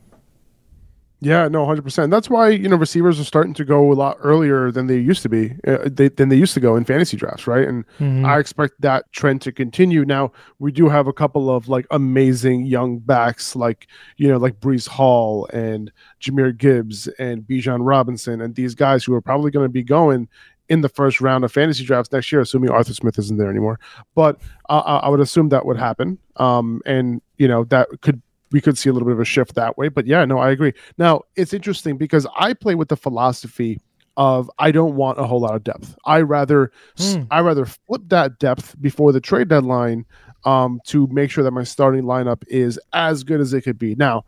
[1.25, 2.11] Yeah, no, hundred percent.
[2.11, 5.23] That's why you know receivers are starting to go a lot earlier than they used
[5.23, 5.55] to be.
[5.65, 7.67] Uh, they, than they used to go in fantasy drafts, right?
[7.67, 8.25] And Mhm.
[8.25, 10.05] I expect that trend to continue.
[10.05, 14.59] Now we do have a couple of like amazing young backs, like you know, like
[14.59, 19.65] Breece Hall and Jahmyr Gibbs and Bijan Robinson, and these guys who are probably going
[19.65, 20.27] to be going
[20.69, 23.79] in the first round of fantasy drafts next year, assuming Arthur Smith isn't there anymore.
[24.13, 24.37] But
[24.69, 28.21] uh, I I would assume that would happen, um, and you know that could
[28.55, 29.89] we could see a little bit of a shift that way.
[29.89, 30.71] But yeah, no, I agree.
[30.97, 33.81] Now it's interesting because I play with the philosophy
[34.15, 35.93] of I don't want a whole lot of depth.
[36.05, 37.23] I rather Hmm.
[37.29, 40.05] I rather flip that depth before the trade deadline
[40.45, 43.93] um, to make sure that my starting lineup is as good as it could be.
[43.95, 44.23] Now,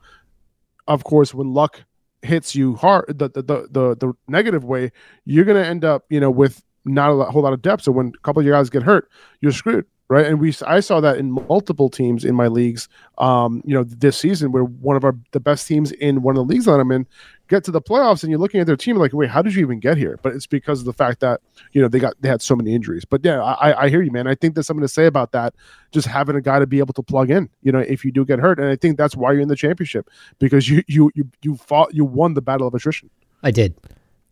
[0.90, 1.86] of course, when luck
[2.22, 4.92] hits you hard, the the the, the, the negative way,
[5.24, 7.84] you're gonna end up you know with not a whole lot of depth.
[7.84, 9.10] So when a couple of your guys get hurt,
[9.40, 9.86] you're screwed.
[10.10, 12.88] Right, and we I saw that in multiple teams in my leagues.
[13.18, 16.48] Um, you know, this season where one of our the best teams in one of
[16.48, 17.06] the leagues that I'm in
[17.50, 19.62] get to the playoffs, and you're looking at their team like, wait, how did you
[19.62, 20.18] even get here?
[20.22, 21.42] But it's because of the fact that
[21.74, 23.04] you know they got they had so many injuries.
[23.04, 24.28] But yeah, I, I hear you, man.
[24.28, 25.54] I think there's something to say about that.
[25.92, 28.24] Just having a guy to be able to plug in, you know, if you do
[28.24, 31.30] get hurt, and I think that's why you're in the championship because you you you
[31.42, 33.10] you fought you won the battle of attrition.
[33.44, 33.76] I did.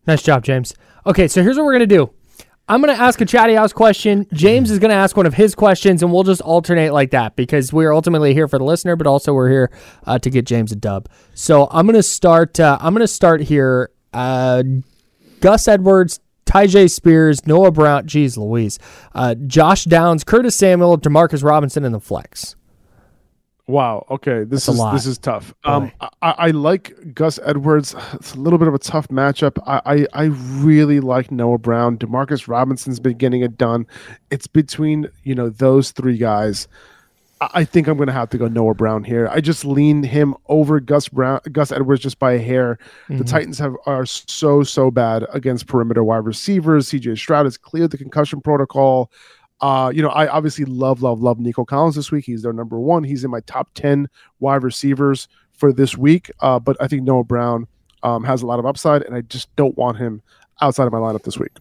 [0.08, 0.74] Nice job, James.
[1.06, 2.12] Okay, so here's what we're gonna do.
[2.68, 4.26] I'm gonna ask a chatty house question.
[4.34, 7.72] James is gonna ask one of his questions, and we'll just alternate like that because
[7.72, 9.72] we're ultimately here for the listener, but also we're here
[10.08, 11.08] uh, to get James a dub.
[11.36, 12.60] So I'm gonna start.
[12.60, 13.92] Uh, I'm gonna start here.
[14.14, 14.64] Uh,
[15.42, 18.80] Gus Edwards, Tyjae Spears, Noah Brown, geez Louise,
[19.14, 22.56] uh, Josh Downs, Curtis Samuel, Demarcus Robinson and the flex.
[23.68, 24.06] Wow.
[24.12, 24.44] Okay.
[24.44, 25.54] This That's is this is tough.
[25.64, 27.96] Um, I, I like Gus Edwards.
[28.14, 29.58] It's a little bit of a tough matchup.
[29.66, 31.98] I, I I really like Noah Brown.
[31.98, 33.88] Demarcus Robinson's been getting it done.
[34.30, 36.68] It's between you know those three guys.
[37.42, 39.28] I, I think I'm going to have to go Noah Brown here.
[39.32, 42.78] I just lean him over Gus Brown, Gus Edwards just by a hair.
[43.10, 43.28] The Mhm.
[43.28, 46.88] Titans have are so so bad against perimeter wide receivers.
[46.90, 47.16] C.J.
[47.16, 49.10] Stroud has cleared the concussion protocol.
[49.62, 52.26] Uh, you know, I obviously love, love, love Nico Collins this week.
[52.26, 53.04] He's their number one.
[53.04, 56.30] He's in my top 10 wide receivers for this week.
[56.42, 57.68] Uh, but I think Noah Brown
[58.04, 60.22] um, has a lot of upside, and I just don't want him
[60.62, 61.52] outside of my lineup this week.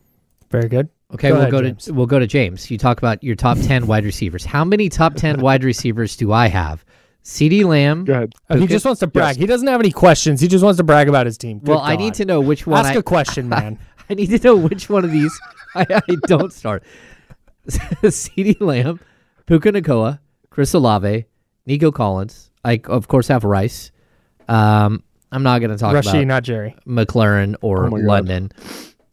[0.50, 0.88] Very good.
[1.12, 1.84] Okay, Go we'll ahead, go James.
[1.84, 2.70] to we'll go to James.
[2.70, 4.44] You talk about your top ten wide receivers.
[4.44, 6.84] How many top ten wide receivers do I have?
[7.22, 8.04] CeeDee Lamb.
[8.04, 8.32] Go ahead.
[8.50, 9.36] Uh, he just wants to brag.
[9.36, 10.40] He doesn't have any questions.
[10.40, 11.58] He just wants to brag about his team.
[11.58, 12.84] Good Well, I need to know which one.
[12.84, 13.78] Ask I, a question, man.
[14.10, 15.38] I need to know which one of these
[15.74, 16.82] I, I don't start.
[18.02, 19.00] CeeDee Lamb,
[19.46, 20.18] Puka Nacua,
[20.50, 21.24] Chris Olave,
[21.66, 22.50] Nico Collins.
[22.64, 23.90] I of course have Rice.
[24.48, 25.02] Um,
[25.32, 26.76] I'm not going to talk Rushy, about not Jerry.
[26.86, 27.90] McLaurin or Oh.
[27.96, 28.52] London,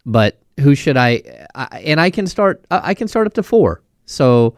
[0.05, 1.81] but who should I, I?
[1.85, 2.63] And I can start.
[2.69, 3.81] I I can start up to four.
[4.05, 4.55] So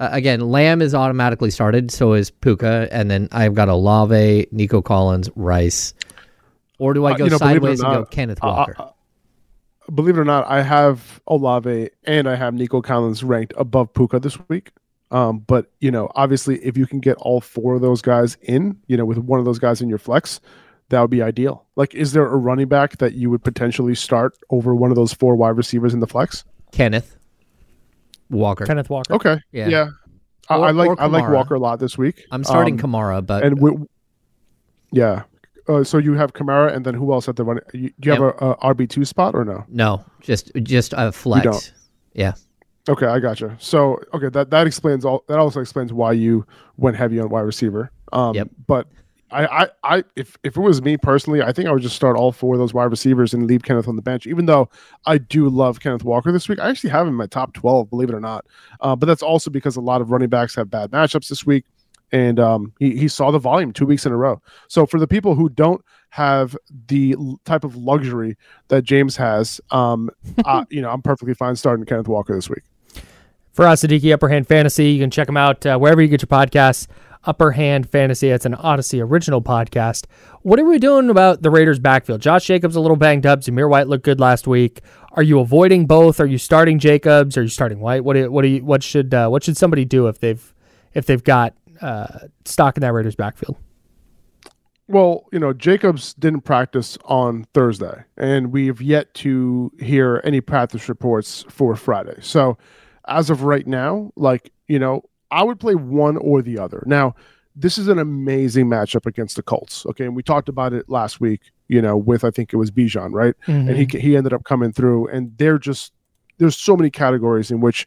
[0.00, 1.90] uh, again, Lamb is automatically started.
[1.90, 5.94] So is Puka, and then I've got Olave, Nico Collins, Rice.
[6.78, 8.46] Or do I Uh, go you know, believe it or sideways and go Kenneth uh,
[8.46, 8.74] uh, Walker?
[8.78, 8.88] uh,
[9.94, 14.20] believe it or not, I have Olave and I have Nico Collins ranked above Puka
[14.20, 14.70] this week.
[15.10, 18.78] Um, but you know, obviously, if you can get all four of those guys in,
[18.86, 20.40] you know, with one of those guys in your flex,
[20.88, 21.66] that would be ideal.
[21.76, 25.12] Like, is there a running back that you would potentially start over one of those
[25.12, 26.44] four wide receivers in the flex?
[26.72, 27.16] Kenneth
[28.30, 28.64] Walker.
[28.64, 29.12] Kenneth Walker.
[29.14, 29.68] Okay, Yeah.
[29.68, 29.86] yeah,
[30.48, 32.24] I, Or- I like I like Walker a lot this week.
[32.30, 33.72] I'm starting Um, Kamara, but and we,
[34.92, 35.24] yeah.
[35.68, 37.64] Uh, so you have Kamara, and then who else at the running?
[37.72, 39.64] You, do you have a, a RB two spot or no?
[39.68, 41.44] no, just just a flex.
[41.44, 41.72] don't.
[42.14, 42.32] Yeah.
[42.88, 43.56] Okay, I gotcha.
[43.60, 45.24] So okay, that that explains all.
[45.28, 46.44] That also explains why you
[46.76, 47.90] went heavy on wide receiver.
[48.12, 48.48] Um, Yep.
[48.66, 48.88] But
[49.32, 52.16] I, I, I, if if it was me personally, I think I would just start
[52.16, 54.26] all four of those wide receivers and leave Kenneth on the bench.
[54.26, 54.68] Even though
[55.06, 57.88] I do love Kenneth Walker this week, I actually have him in my top twelve,
[57.88, 58.44] believe it or not.
[58.80, 61.64] Uh, but that's also because a lot of running backs have bad matchups this week,
[62.12, 64.40] and um, he he saw the volume two weeks in a row.
[64.68, 66.56] So for the people who don't have
[66.88, 68.36] the l- type of luxury
[68.68, 70.10] that James has, um,
[70.44, 72.62] uh, you know, I'm perfectly fine starting Kenneth Walker this week.
[73.56, 76.28] Faraz, Siddiqi Upper Hand Fantasy, you can check them out uh, wherever you get your
[76.28, 76.86] podcasts.
[77.24, 80.06] Upper Hand Fantasy, it's an Audacy original podcast.
[80.40, 82.20] What are we doing about the Raiders' backfield?
[82.20, 83.40] Josh Jacobs a little banged up.
[83.40, 84.80] Zamir White looked good last week.
[85.12, 86.18] Are you avoiding both?
[86.18, 87.36] Are you starting Jacobs?
[87.36, 88.02] Are you starting White?
[88.02, 90.52] What do you, what do you, what should uh, what should somebody do if they've
[90.94, 93.56] if they've got uh, stock in that Raiders' backfield?
[94.88, 100.88] Well, you know, Jacobs didn't practice on Thursday, and we've yet to hear any practice
[100.88, 102.16] reports for Friday.
[102.20, 102.58] So,
[103.08, 106.82] as of right now, like, you know, I would play one or the other.
[106.86, 107.14] Now,
[107.56, 109.86] this is an amazing matchup against the Colts.
[109.86, 110.04] Okay.
[110.04, 113.12] And we talked about it last week, you know, with I think it was Bijan,
[113.12, 113.34] right?
[113.68, 115.92] And he he ended up coming through, and they're just
[116.38, 117.86] there's so many categories in which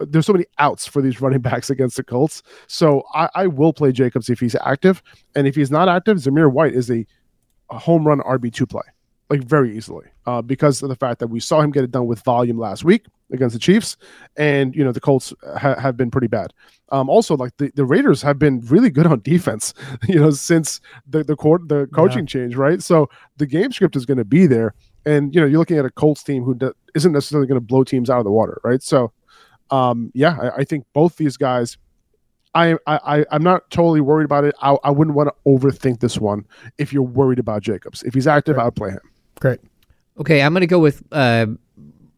[0.00, 2.42] there's so many outs for these running backs against the Colts.
[2.66, 5.02] So I, I will play Jacobs if he's active,
[5.34, 7.06] and if he's not active, Zamir White is a,
[7.70, 8.82] a home run RB two play,
[9.30, 12.06] like very easily, uh, because of the fact that we saw him get it done
[12.06, 13.96] with volume last week against the Chiefs,
[14.36, 16.52] and you know the Colts ha- have been pretty bad.
[16.90, 19.74] Um, also, like the, the Raiders have been really good on defense,
[20.08, 22.26] you know, since the the court the coaching yeah.
[22.26, 22.82] change, right?
[22.82, 24.74] So the game script is going to be there,
[25.04, 27.84] and you know you're looking at a Colts team who not necessarily going to blow
[27.84, 28.82] teams out of the water, right?
[28.82, 29.12] So,
[29.70, 31.78] um, yeah, I, I think both these guys.
[32.54, 34.54] I, I I'm not totally worried about it.
[34.62, 36.46] I, I wouldn't want to overthink this one.
[36.78, 39.00] If you're worried about Jacobs, if he's active, I'd play him.
[39.40, 39.60] Great.
[40.18, 41.48] Okay, I'm going to go with uh,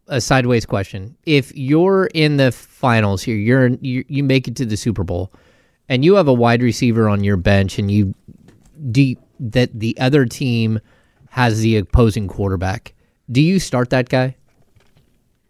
[0.06, 1.16] a sideways question.
[1.26, 5.32] If you're in the finals here, you're you, you make it to the Super Bowl,
[5.88, 8.14] and you have a wide receiver on your bench, and you
[8.92, 10.78] do that the other team
[11.30, 12.94] has the opposing quarterback.
[13.30, 14.36] Do you start that guy?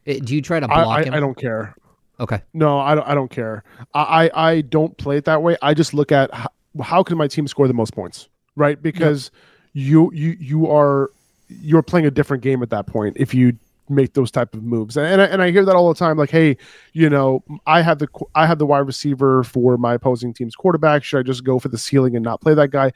[0.07, 1.15] Eh, do you try to block I, I, him?
[1.15, 1.75] I don't care.
[2.21, 2.43] Okay.
[2.53, 3.07] No, I don't.
[3.07, 3.63] I don't care.
[3.95, 5.57] I I don't play it that way.
[5.63, 6.49] I just look at how,
[6.83, 8.81] how can my team score the most points, right?
[8.83, 9.31] Because
[9.75, 9.87] yep.
[9.87, 11.11] you you you are
[11.49, 13.57] you're playing a different game at that point if you
[13.91, 14.97] make those type of moves.
[14.97, 16.17] And I, and I hear that all the time.
[16.17, 16.57] Like, hey,
[16.93, 21.05] you know, I have the I have the wide receiver for my opposing team's quarterback.
[21.05, 22.93] Should I just go for the ceiling and not play that guy?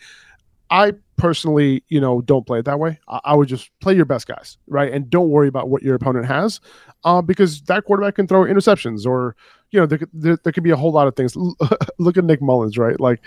[0.72, 2.98] I personally, you know, don't play it that way.
[3.06, 5.94] I, I would just play your best guys, right, and don't worry about what your
[5.94, 6.60] opponent has,
[7.04, 9.36] uh, because that quarterback can throw interceptions or
[9.70, 11.36] you know there, there, there could be a whole lot of things.
[11.98, 12.98] Look at Nick Mullens, right?
[12.98, 13.22] Like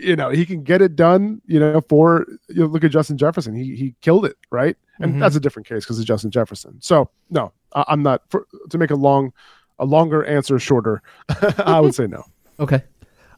[0.00, 3.16] you know he can get it done you know for you know, look at justin
[3.16, 5.20] jefferson he he killed it right and mm-hmm.
[5.20, 8.78] that's a different case because of justin jefferson so no I, i'm not for, to
[8.78, 9.32] make a long
[9.78, 11.02] a longer answer shorter
[11.58, 12.22] i would say no
[12.60, 12.84] okay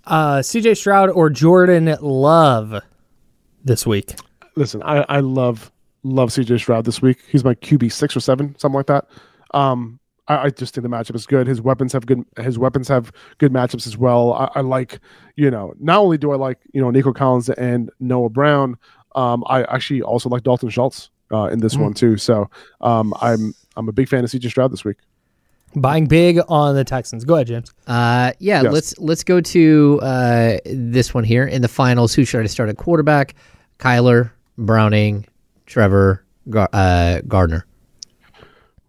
[0.07, 2.83] uh cj stroud or jordan love
[3.65, 4.15] this week
[4.57, 5.71] listen i i love
[6.03, 9.07] love cj stroud this week he's my qb six or seven something like that
[9.53, 9.99] um
[10.29, 11.49] I, I, just think the matchup is good.
[11.49, 12.25] His weapons have good.
[12.37, 14.35] His weapons have good matchups as well.
[14.35, 15.01] I, I like,
[15.35, 18.77] you know, not only do I like, you know, Nico Collins and Noah Brown,
[19.17, 21.83] um, I actually also like Dalton Schultz uh, in this mm.
[21.83, 22.17] one too.
[22.17, 22.49] So
[22.81, 24.99] um, I'm I'm a big fan of CJ Stroud this week.
[25.77, 27.25] Buying big on the Texans.
[27.25, 27.73] Go ahead, James.
[27.87, 28.73] Uh, yeah, yes.
[28.73, 32.13] let's let's go to uh, this one here in the finals.
[32.15, 33.35] Who should I start at quarterback?
[33.79, 35.27] Kyler, Browning,
[35.67, 37.67] Trevor, Gar- uh, Gardner.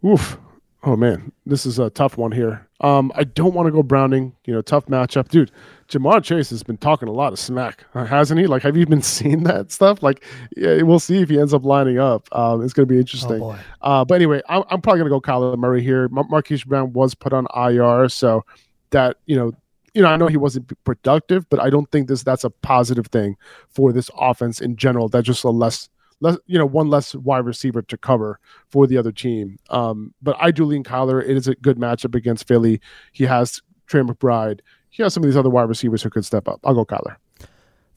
[0.06, 0.38] Oof.
[0.84, 2.68] Oh man, this is a tough one here.
[2.80, 4.36] Um, I don't want to go Browning.
[4.46, 5.52] You know, tough matchup, dude.
[5.90, 8.48] Ja'Marr Chase has been talking a lot of smack, uh, hasn't he?
[8.48, 10.02] Like, have you been seeing that stuff?
[10.02, 10.24] Like,
[10.58, 12.28] yeah, we'll see if he ends up lining up.
[12.32, 13.44] Um, it's going to be interesting.
[13.44, 16.08] Oh uh, but anyway, I'm, I'm probably going to go Kyler Murray here.
[16.10, 18.44] Mar- Marquise Brown was put on IR, so
[18.90, 19.52] that you know,
[19.94, 23.08] you know, I know he wasn't productive, but I don't think this that's a positive
[23.08, 23.36] thing
[23.70, 25.10] for this offense in general.
[25.10, 25.90] That's just a less
[26.22, 29.60] less, you know, one less wide receiver to cover for the other team.
[29.70, 31.22] Um, but I do lean Kyler.
[31.22, 32.80] It is a good matchup against Philly.
[33.12, 34.62] He has Trey McBride.
[34.90, 36.60] He has some of these other wide receivers who could step up.
[36.64, 37.18] I'll go Kyler.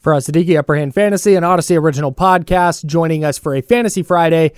[0.02, 4.52] Faraz, Siddiqi Upper Hand Fantasy, an Audacy original podcast, joining us for a Fantasy Friday.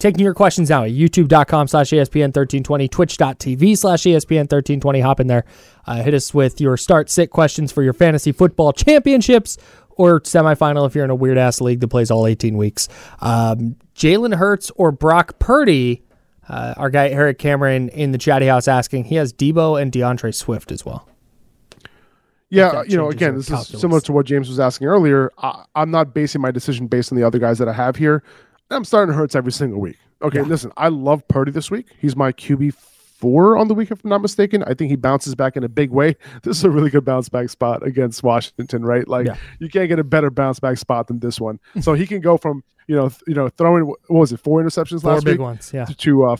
[0.00, 5.00] Taking your questions now at youtube.com slash ESPN 1320, twitch.tv slash ESPN 1320.
[5.00, 5.44] Hop in there.
[5.86, 9.58] Uh, hit us with your start sit questions for your fantasy football championships
[9.90, 12.88] or semifinal if you're in a weird ass league that plays all 18 weeks.
[13.20, 16.02] Um, Jalen Hurts or Brock Purdy.
[16.48, 20.34] Uh, our guy Eric Cameron in the chatty house asking he has Deebo and DeAndre
[20.34, 21.08] Swift as well.
[22.48, 23.74] Yeah, you know, again, this calculus.
[23.74, 25.30] is similar to what James was asking earlier.
[25.38, 28.24] I, am not basing my decision based on the other guys that I have here.
[28.70, 29.96] I'm starting Hurts every single week.
[30.20, 30.44] Okay, yeah.
[30.44, 31.86] listen, I love Purdy this week.
[32.00, 32.74] He's my QB
[33.20, 34.64] four on the week, if I'm not mistaken.
[34.64, 36.16] I think he bounces back in a big way.
[36.42, 39.06] This is a really good bounce back spot against Washington, right?
[39.06, 39.36] Like yeah.
[39.58, 41.60] you can't get a better bounce back spot than this one.
[41.80, 44.62] so he can go from you know th- you know throwing what was it four
[44.62, 46.36] interceptions four last big week ones, yeah, to, to uh,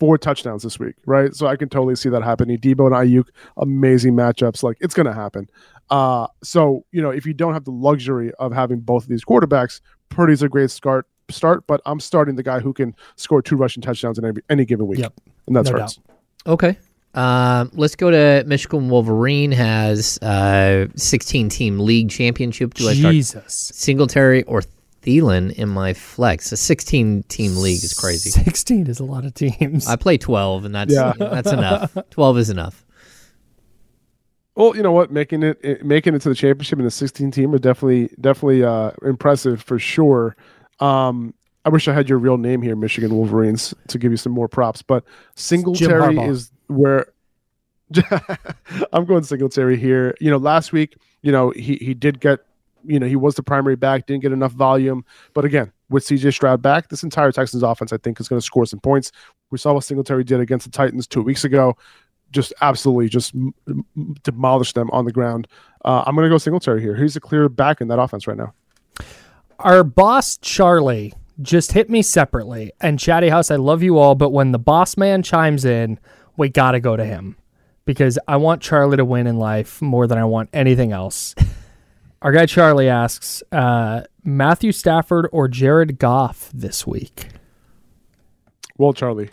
[0.00, 1.34] four touchdowns this week, right?
[1.34, 2.58] So I can totally see that happening.
[2.58, 4.62] Deebo and Aiyuk, amazing matchups.
[4.62, 5.48] Like it's going to happen.
[5.90, 9.24] Uh, so you know if you don't have the luxury of having both of these
[9.24, 11.06] quarterbacks, Purdy's a great start.
[11.30, 14.64] Start, but I'm starting the guy who can score two rushing touchdowns in every, any
[14.64, 15.14] given week, yep.
[15.46, 15.96] and that's no Hurts.
[15.96, 16.16] Doubt.
[16.46, 16.78] Okay.
[17.14, 22.74] Um, let's go to Michigan Wolverine has uh 16 team league championship.
[22.74, 23.36] Do Jesus.
[23.36, 24.62] I start Singletary or
[25.04, 26.50] Thielen in my flex?
[26.50, 28.30] A 16 team league is crazy.
[28.30, 29.86] 16 is a lot of teams.
[29.86, 31.12] I play 12 and that's yeah.
[31.16, 31.96] that's enough.
[32.10, 32.84] 12 is enough.
[34.56, 37.52] Well, you know what, making it, making it to the championship in a 16 team
[37.54, 40.36] are definitely definitely uh, impressive for sure.
[40.80, 44.32] Um, I wish I had your real name here, Michigan Wolverines, to give you some
[44.32, 44.82] more props.
[44.82, 45.04] But
[45.34, 47.06] Singletary is where
[48.92, 50.14] I'm going Singletary here.
[50.20, 52.40] You know, last week, you know, he he did get
[52.84, 55.04] You know, he was the primary back, didn't get enough volume.
[55.32, 58.44] But again, with CJ Stroud back, this entire Texans offense, I think, is going to
[58.44, 59.10] score some points.
[59.50, 61.76] We saw what Singletary did against the Titans two weeks ago.
[62.30, 63.34] Just absolutely just
[64.22, 65.46] demolished them on the ground.
[65.84, 66.96] Uh, I'm going to go Singletary here.
[66.96, 68.52] He's a clear back in that offense right now.
[69.64, 74.28] Our boss Charlie just hit me separately, and Chatty House, I love you all, but
[74.28, 75.98] when the boss man chimes in,
[76.36, 77.38] we got to go to him
[77.86, 81.34] because I want Charlie to win in life more than I want anything else.
[82.22, 87.28] Our guy Charlie asks uh, Matthew Stafford or Jared Goff this week.
[88.76, 89.30] Well, Charlie,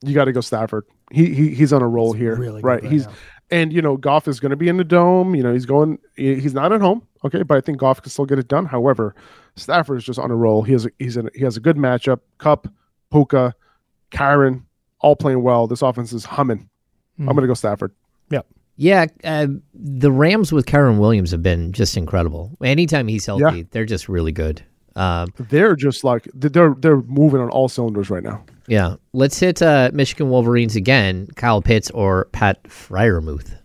[0.00, 0.84] you got to go Stafford.
[1.10, 2.82] He, he he's on a roll here, really right?
[2.82, 3.12] right he's now.
[3.50, 5.34] and you know Goff is going to be in the dome.
[5.34, 5.98] You know he's going.
[6.14, 8.66] He's not at home, okay, but I think Goff can still get it done.
[8.66, 9.14] However,
[9.56, 10.62] Stafford is just on a roll.
[10.62, 12.20] He has a, he's in, he has a good matchup.
[12.38, 12.68] Kupp,
[13.10, 13.54] Puka,
[14.10, 14.62] Kyren,
[15.00, 15.66] all playing well.
[15.66, 16.68] This offense is humming.
[17.18, 17.92] I'm going to go Stafford.
[18.30, 18.40] Yeah.
[18.76, 22.50] Yeah, uh, the Rams with Kyren Williams have been just incredible.
[22.64, 23.62] Anytime he's healthy, Yeah.
[23.70, 24.62] they're just really good.
[24.96, 28.44] Um, They're just like they're they're moving on all cylinders right now.
[28.68, 31.28] yeah, let's hit uh, Michigan Wolverines again.
[31.36, 33.56] Kyle Pitts or Pat Freiermuth.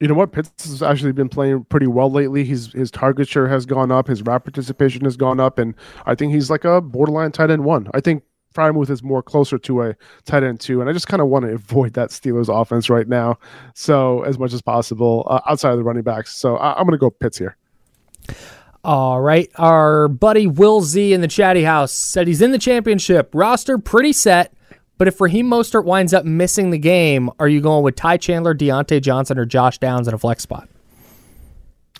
[0.00, 0.32] You know what?
[0.32, 2.42] Pitts has actually been playing pretty well lately.
[2.44, 4.08] His his target share has gone up.
[4.08, 5.74] His route participation has gone up, and
[6.06, 7.86] I think he's like a borderline tight end one.
[7.92, 8.22] I think
[8.54, 11.44] Freiermuth is more closer to a tight end two, and I just kind of want
[11.44, 13.38] to avoid that Steelers offense right now.
[13.74, 16.34] So as much as possible uh, outside of the running backs.
[16.34, 17.56] So I, I'm going to go Pitts here.
[18.82, 19.50] All right.
[19.56, 23.30] Our buddy Will Z in the chatty house said he's in the championship.
[23.34, 24.54] Roster pretty set.
[25.00, 28.54] But if Raheem Mostert winds up missing the game, are you going with Ty Chandler,
[28.54, 30.68] Diontae Johnson, or Josh Downs in a flex spot?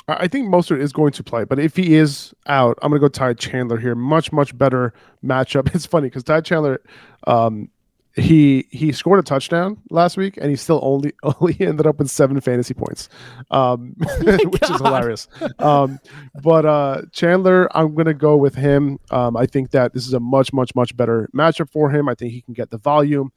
[0.07, 3.05] I think Mostert is going to play, but if he is out, I'm going to
[3.05, 3.95] go Ty Chandler here.
[3.95, 4.93] Much much better
[5.25, 5.71] matchup.
[5.75, 6.83] It's funny because Ty Chandler,
[7.27, 7.71] um,
[8.17, 12.11] he he scored a touchdown last week, and he still only only ended up with
[12.11, 13.09] seven fantasy points,
[13.51, 15.29] um, which is hilarious.
[15.59, 15.99] Um,
[16.43, 18.99] but uh, Chandler, I'm going to go with him.
[19.11, 22.09] Um, I think that this is a much much much better matchup for him.
[22.09, 23.33] I think he can get the volume.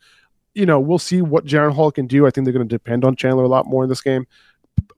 [0.53, 2.28] You know, we'll see what Jaren Hall can do.
[2.28, 4.28] I think they're going to depend on Chandler a lot more in this game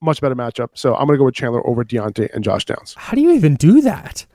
[0.01, 0.69] much better matchup.
[0.73, 2.93] So I'm going to go with Chandler over Diontae and Josh Downs.
[2.97, 4.25] How do you even do that?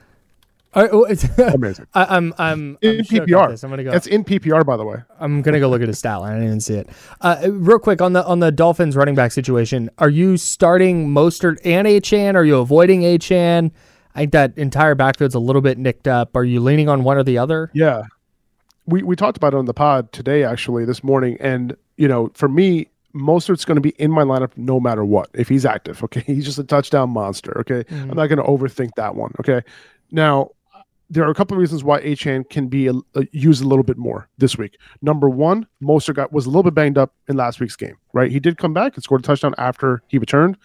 [0.72, 1.86] I, oh, it's- Amazing.
[1.94, 3.50] I, I'm I'm In I'm PPR.
[3.50, 3.64] this.
[3.64, 3.90] I'm gonna go.
[3.90, 4.98] That's in PPR, by the way.
[5.18, 6.32] I'm gonna go look at his stat line.
[6.32, 6.88] I didn't even see it.
[7.20, 9.90] Uh, real quick on the on the Dolphins running back situation.
[9.98, 12.34] Are you starting Mostert and Achane?
[12.36, 13.72] Are you avoiding Achane?
[14.14, 16.36] I think that entire backfield's a little bit nicked up.
[16.36, 17.70] Are you leaning on one or the other?
[17.74, 18.02] Yeah.
[18.86, 21.36] We, we talked about it on the pod today, actually, this morning.
[21.38, 25.28] And, you know, for me, Mostert's going to be in my lineup no matter what
[25.32, 26.02] if he's active.
[26.02, 26.22] Okay.
[26.26, 27.56] He's just a touchdown monster.
[27.60, 27.84] Okay.
[27.92, 29.32] I'm not going to overthink that one.
[29.38, 29.62] Okay.
[30.10, 30.50] Now,
[31.10, 33.82] there are a couple of reasons why Achane can be a, a, used a little
[33.82, 34.78] bit more this week.
[35.02, 38.30] Number one, Mostert got was a little bit banged up in last week's game, right?
[38.30, 40.56] He did come back and scored a touchdown after he returned.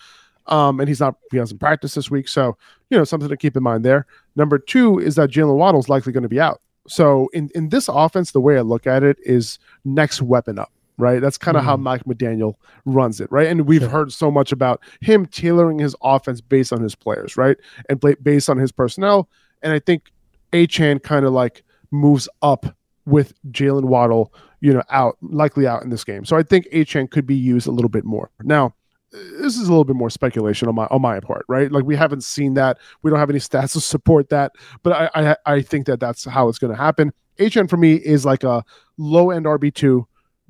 [0.47, 2.27] Um, and he's not he hasn't practiced this week.
[2.27, 2.55] So,
[2.91, 4.05] you know, something to keep in mind there.
[4.35, 6.61] Number two is that Jaylen Waddle's likely going to be out.
[6.87, 10.71] So in, in this offense, the way I look at it is next weapon up,
[10.99, 11.19] right?
[11.19, 12.53] That's kind of how Mike McDaniel
[12.85, 13.47] runs it, right?
[13.47, 17.57] And we've heard so much about him tailoring his offense based on his players, right?
[17.89, 19.27] And play, based on his personnel.
[19.63, 20.11] And I think
[20.53, 22.65] Achane kind of like moves up
[23.05, 26.25] with Jaylen Waddle, you know, out, likely out in this game.
[26.25, 28.31] So I think Achane could be used a little bit more.
[28.41, 28.73] Now,
[29.11, 31.71] this is a little bit more speculation on my on my part, right?
[31.71, 32.77] Like we haven't seen that.
[33.01, 36.25] We don't have any stats to support that, but I I, I think that that's
[36.25, 37.13] how it's going to happen.
[37.37, 38.63] Achane for me is like a
[38.97, 40.07] low end RB two,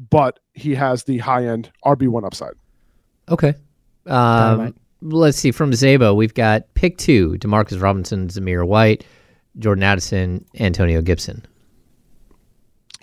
[0.09, 2.53] but he has the high end RB one upside.
[3.29, 3.55] Okay.
[4.05, 5.51] Um, let's see.
[5.51, 9.03] From Zabo, we've got pick two: Demarcus Robinson, Zamir White,
[9.60, 11.45] Jordan Addison, Antonio Gibson.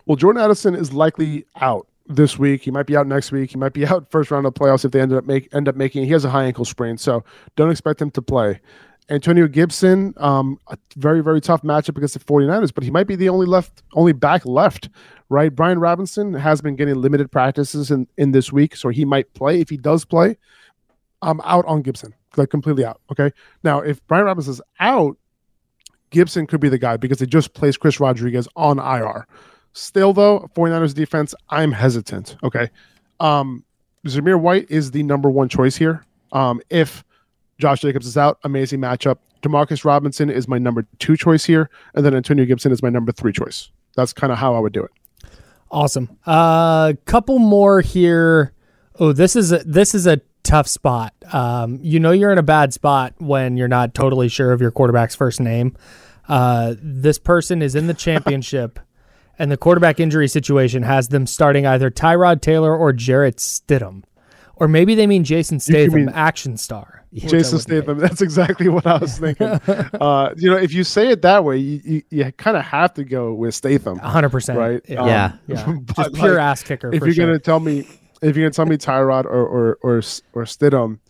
[0.07, 2.63] Well, Jordan Addison is likely out this week.
[2.63, 3.51] He might be out next week.
[3.51, 5.77] He might be out first round of playoffs if they ended up make end up
[5.77, 6.05] making.
[6.05, 7.25] He has a high ankle sprain, so
[7.57, 8.61] don't expect him to play.
[9.11, 13.17] Antonio Gibson, um, a very very tough matchup against the 49ers, but he might be
[13.17, 14.89] the only left only back left,
[15.29, 15.55] right?
[15.55, 19.61] Brian Robinson has been getting limited practices in in this week, so he might play.
[19.61, 20.37] If he does play,
[21.21, 23.01] I'm out on Gibson, like completely out.
[23.11, 23.33] Okay,
[23.65, 25.17] now if Brian Robinson's out,
[26.13, 29.27] Gibson could be the guy because they just placed Chris Rodriguez on IR.
[29.73, 32.37] Still, though, 49ers defense, I'm hesitant.
[32.45, 32.71] Okay.
[33.19, 33.65] Um,
[34.07, 36.05] Zamir White is the number one choice here.
[36.33, 37.05] Um, if
[37.59, 39.19] Josh Jacobs is out, amazing matchup.
[39.43, 41.69] Demarcus Robinson is my number two choice here.
[41.95, 43.71] And then Antonio Gibson is my number three choice.
[43.97, 44.91] That's kind of how I would do it.
[45.71, 46.17] Awesome.
[46.27, 48.53] A uh, couple more here.
[49.01, 51.15] Oh, this is a this is a tough spot.
[51.33, 54.71] Um, you know you're in a bad spot when you're not totally sure of your
[54.71, 55.77] quarterback's first name.
[56.29, 58.79] Uh, this person is in the championship,
[59.39, 64.05] and the quarterback injury situation has them starting either Tyrod Taylor or Jarrett Stidham.
[64.57, 67.03] Or maybe they mean Jason Statham, mean- action star.
[67.15, 67.59] Jason.
[67.59, 67.99] Statham.
[67.99, 69.47] That's exactly what I was thinking.
[70.01, 72.95] uh, you know, if you say it that way, you, you, you kind of have
[72.95, 74.57] to go with Statham, 100%.
[74.57, 74.81] right?
[74.89, 75.01] Yeah.
[75.03, 75.77] Um, Yeah.
[75.97, 76.95] Just pure like, ass kicker.
[76.95, 77.27] If you're sure.
[77.27, 77.87] gonna tell me,
[78.23, 79.97] if you're gonna tell me Tyrod or or or
[80.33, 81.01] or Stidham,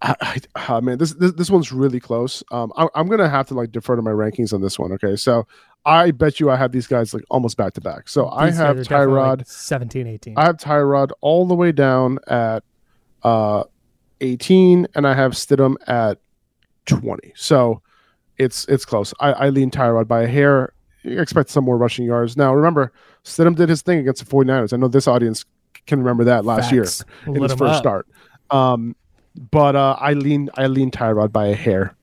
[0.00, 2.42] I, I, ah, man, this, this this one's really close.
[2.52, 4.92] Um, I, I'm gonna have to like defer to my rankings on this one.
[4.92, 5.46] Okay, so
[5.84, 8.08] I bet you I have these guys like almost back to back.
[8.08, 9.38] So I have guys are definitely, Tyrod.
[9.38, 10.34] like 17, 18.
[10.36, 12.62] I have Tyrod all the way down at
[13.22, 13.64] uh
[14.20, 16.18] 18, and I have Stidham at
[16.86, 17.32] 20.
[17.34, 17.82] So
[18.38, 19.12] it's it's close.
[19.18, 20.74] I, I lean Tyrod by a hair.
[21.02, 22.36] You expect some more rushing yards.
[22.36, 22.92] Now remember,
[23.24, 24.72] Stidham did his thing against the 49ers.
[24.72, 25.44] I know this audience
[25.86, 27.04] can remember that last year Facts.
[27.26, 27.82] in Lit his 'em first up.
[27.82, 28.06] start.
[28.50, 28.94] Um,
[29.50, 31.94] but uh, I lean I lean Tyrod by a hair.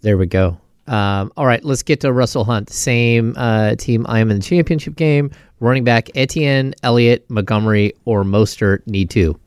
[0.00, 0.58] There we go.
[0.86, 2.70] Um, all right, let's get to Russell Hunt.
[2.70, 4.06] Same uh, team.
[4.08, 5.30] I am in the championship game.
[5.60, 9.38] Running back Etienne, Elliott, Montgomery, or Mostert need two.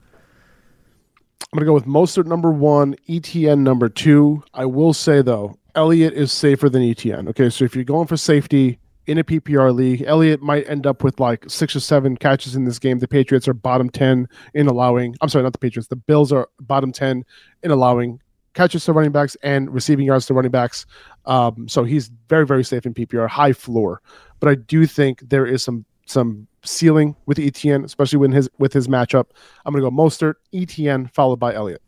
[1.54, 4.44] I'm gonna go with Mostert number one, Etienne number two.
[4.54, 7.28] I will say though, Elliott is safer than Etienne.
[7.30, 8.78] Okay, so if you're going for safety
[9.12, 12.64] in a PPR league, Elliott might end up with like six or seven catches in
[12.64, 13.00] this game.
[13.00, 15.16] The Patriots are bottom ten in allowing.
[15.20, 15.90] I'm sorry, not the Patriots.
[15.90, 17.26] The Bills are bottom ten
[17.62, 18.22] in allowing
[18.54, 20.86] catches to running backs and receiving yards to running backs.
[21.26, 24.02] Um, so he's very very safe in PPR, high floor.
[24.40, 28.72] But I do think there is some some ceiling with Etienne, especially when his with
[28.72, 29.26] his matchup.
[29.66, 31.82] I'm gonna go Mostert, Etienne, followed by Elliott.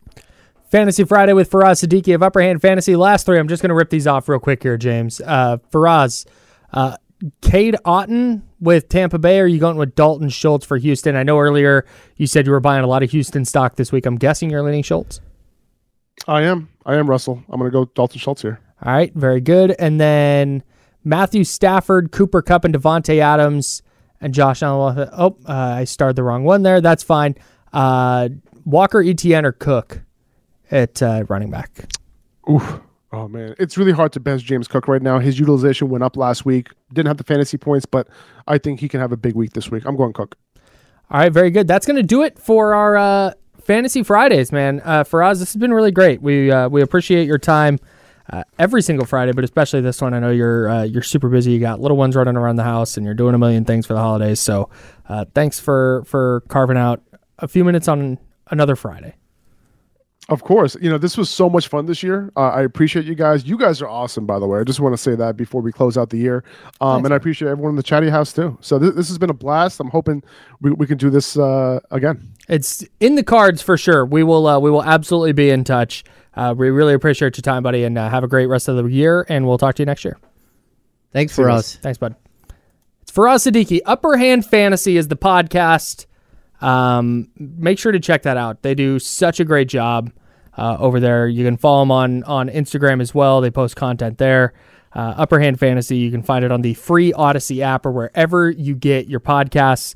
[0.74, 2.96] Fantasy Friday with Faraz Siddiqi of Upper Hand Fantasy.
[2.96, 5.20] Last three, I'm just going to rip these off real quick here, James.
[5.20, 6.26] Uh, Faraz,
[6.72, 6.96] uh,
[7.40, 11.16] Cade Otton with Tampa Bay, or are you going with Dalton Schultz for Houston?
[11.16, 14.06] I know earlier you said you were buying a lot of Houston stock this week.
[14.06, 15.20] I'm guessing you're leaning Schultz.
[16.28, 16.68] I am.
[16.86, 17.42] I am Russell.
[17.48, 18.60] I'm gonna go Dalton Schultz here.
[18.82, 19.74] All right, very good.
[19.78, 20.62] And then
[21.02, 23.82] Matthew Stafford, Cooper Kupp, and Davante Adams,
[24.20, 25.08] and Josh Allen.
[25.12, 26.80] Oh, uh, I started the wrong one there.
[26.80, 27.36] That's fine.
[27.72, 28.28] Uh,
[28.64, 30.02] Walker, Etienne, or Cook
[30.70, 31.92] at uh, running back.
[32.50, 32.80] Oof.
[33.14, 35.20] Oh man, it's really hard to bench James Cook right now.
[35.20, 36.70] His utilization went up last week.
[36.92, 38.08] Didn't have the fantasy points, but
[38.48, 39.84] I think he can have a big week this week.
[39.86, 40.36] I'm going Cook.
[41.12, 41.68] All right, very good.
[41.68, 44.82] That's going to do it for our uh, Fantasy Fridays, man.
[44.84, 46.22] Uh, Faraz, this has been really great.
[46.22, 47.78] We uh, we appreciate your time
[48.30, 50.12] uh, every single Friday, but especially this one.
[50.12, 51.52] I know you're uh, you're super busy.
[51.52, 53.94] You got little ones running around the house, and you're doing a million things for
[53.94, 54.40] the holidays.
[54.40, 54.70] So,
[55.08, 57.00] uh, thanks for for carving out
[57.38, 58.18] a few minutes on
[58.50, 59.14] another Friday.
[60.30, 62.32] Of course, you know this was so much fun this year.
[62.34, 63.44] Uh, I appreciate you guys.
[63.44, 64.58] You guys are awesome, by the way.
[64.58, 66.44] I just want to say that before we close out the year,
[66.80, 68.56] um, and I appreciate everyone in the chatty house too.
[68.62, 69.80] So this, this has been a blast.
[69.80, 70.22] I'm hoping
[70.62, 72.26] we, we can do this uh, again.
[72.48, 74.06] It's in the cards for sure.
[74.06, 76.04] We will uh, we will absolutely be in touch.
[76.34, 78.84] Uh, we really appreciate your time, buddy, and uh, have a great rest of the
[78.84, 79.26] year.
[79.28, 80.16] And we'll talk to you next year.
[81.12, 81.78] Thanks Faraz.
[81.80, 82.16] Thanks, bud.
[83.02, 83.80] It's Faraz Siddiqi.
[83.84, 86.06] Upper Hand Fantasy is the podcast.
[86.64, 88.62] Um, make sure to check that out.
[88.62, 90.10] They do such a great job
[90.56, 91.28] uh, over there.
[91.28, 93.40] You can follow them on on Instagram as well.
[93.42, 94.54] They post content there.
[94.94, 95.96] Uh, Upper Hand Fantasy.
[95.98, 99.94] You can find it on the free Audacy app or wherever you get your podcasts.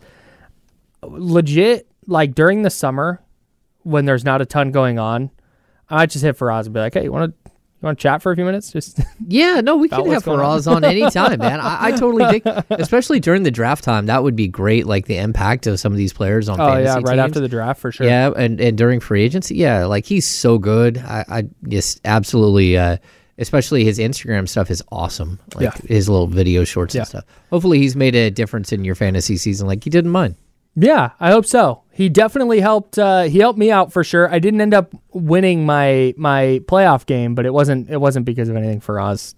[1.02, 3.22] Legit, like during the summer
[3.84, 5.30] when there's not a ton going on,
[5.88, 7.50] I just hit Faraz and be like, "Hey, you want to
[7.80, 10.40] you want to chat for a few minutes?" Just Yeah, no, we can have going
[10.40, 10.58] on.
[10.58, 11.60] Faraz on anytime, man.
[11.60, 14.86] I, I totally think, especially during the draft time, that would be great.
[14.86, 17.18] Like the impact of some of these players on oh yeah, right teams.
[17.18, 18.06] after the draft for sure.
[18.06, 20.98] Yeah, and, and during free agency, yeah, like he's so good.
[20.98, 22.96] I, I just absolutely, uh,
[23.38, 25.38] especially his Instagram stuff is awesome.
[25.54, 25.80] Like Yeah.
[25.86, 27.02] his little video shorts Yeah.
[27.02, 27.24] and stuff.
[27.50, 30.34] Hopefully, he's made a difference in your fantasy season, like he did in mine.
[30.80, 31.82] Yeah, I hope so.
[31.90, 32.98] He definitely helped.
[32.98, 34.32] Uh, he helped me out for sure.
[34.32, 38.48] I didn't end up winning my my playoff game, but it wasn't it wasn't because
[38.48, 39.34] of anything Faraz.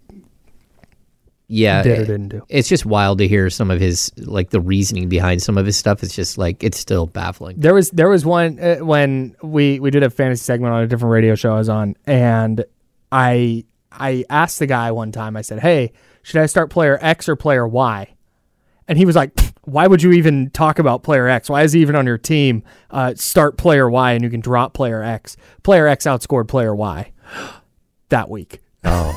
[1.48, 2.44] Yeah, did or didn't do.
[2.50, 5.78] It's just wild to hear some of his like the reasoning behind some of his
[5.78, 6.02] stuff.
[6.02, 7.58] It's just like it's still baffling.
[7.58, 10.86] There was there was one uh, when we we did a fantasy segment on a
[10.86, 12.66] different radio show I was on, and
[13.10, 15.38] I I asked the guy one time.
[15.38, 18.14] I said, "Hey, should I start player X or player Y?"
[18.90, 19.30] And he was like,
[19.62, 21.48] "Why would you even talk about player X?
[21.48, 22.64] Why is he even on your team?
[22.90, 25.36] Uh, start player Y, and you can drop player X.
[25.62, 27.12] Player X outscored player Y
[28.08, 29.16] that week." Oh,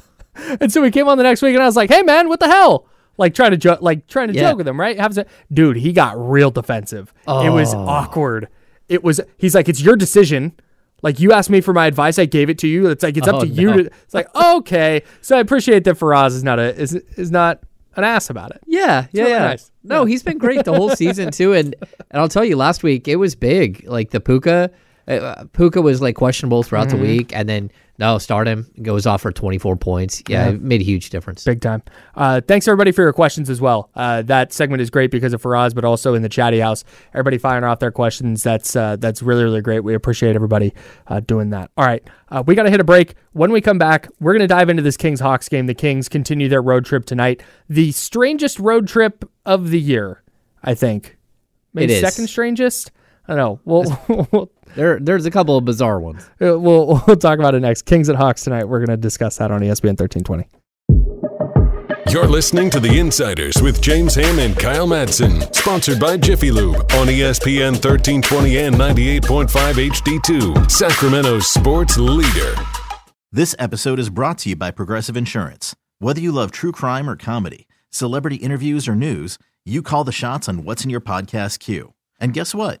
[0.60, 2.40] And so we came on the next week, and I was like, "Hey, man, what
[2.40, 2.86] the hell?"
[3.18, 4.48] Like trying to jo- like trying to Yeah.
[4.50, 4.98] joke with him, right?
[4.98, 7.12] Have some- dude, he got real defensive.
[7.28, 7.78] It was Oh.
[7.86, 8.48] awkward.
[8.88, 9.20] It was.
[9.36, 10.54] He's like, "It's your decision."
[11.02, 12.86] Like you asked me for my advice, I gave it to you.
[12.88, 13.80] It's like it's Oh, up to you to.
[13.86, 15.02] It's like okay.
[15.20, 17.60] So I appreciate that Faraz is not a is is not
[17.96, 18.60] an ass about it.
[18.66, 19.38] Yeah, yeah, really yeah.
[19.40, 19.70] nice.
[19.82, 21.74] No, he's been great the whole season too, and
[22.10, 23.84] and I'll tell you, last week it was big.
[23.86, 24.70] Like the Puka,
[25.08, 26.96] Uh, Puka was like questionable throughout Mm-hmm.
[27.02, 27.70] the week, and then
[28.00, 28.66] no, start him.
[28.82, 30.22] Goes off for 24 points.
[30.26, 30.54] Yeah, Yeah.
[30.54, 31.44] it made a huge difference.
[31.44, 31.82] Big time.
[32.16, 33.90] Uh, thanks everybody for your questions as well.
[33.94, 36.82] Uh, that segment is great because of Faraz, but also in the chatty house,
[37.14, 38.42] everybody firing off their questions.
[38.42, 39.80] That's uh, that's really really great.
[39.80, 40.72] We appreciate everybody
[41.06, 41.70] uh, doing that.
[41.76, 43.14] All right, uh, we got to hit a break.
[43.32, 45.66] When we come back, we're gonna dive into this Kings Hawks game.
[45.66, 47.42] The Kings continue their road trip tonight.
[47.68, 50.22] The strangest road trip of the year,
[50.64, 51.18] I think.
[51.74, 52.00] Maybe It is.
[52.12, 52.90] second strangest.
[53.28, 53.60] I don't know.
[53.64, 56.28] We'll we'll, There, there's a couple of bizarre ones.
[56.40, 57.82] Uh, we'll we'll talk about it next.
[57.82, 58.64] Kings at Hawks tonight.
[58.64, 60.48] We're gonna discuss that on ESPN thirteen twenty.
[62.10, 66.76] You're listening to The Insiders with James Ham and Kyle Madsen, sponsored by Jiffy Lube
[66.94, 69.48] on ESPN 1320 and 98.5
[69.90, 72.56] HD2, Sacramento's sports leader.
[73.30, 75.76] This episode is brought to you by Progressive Insurance.
[76.00, 80.48] Whether you love true crime or comedy, celebrity interviews or news, you call the shots
[80.48, 81.94] on what's in your podcast queue.
[82.18, 82.80] And guess what?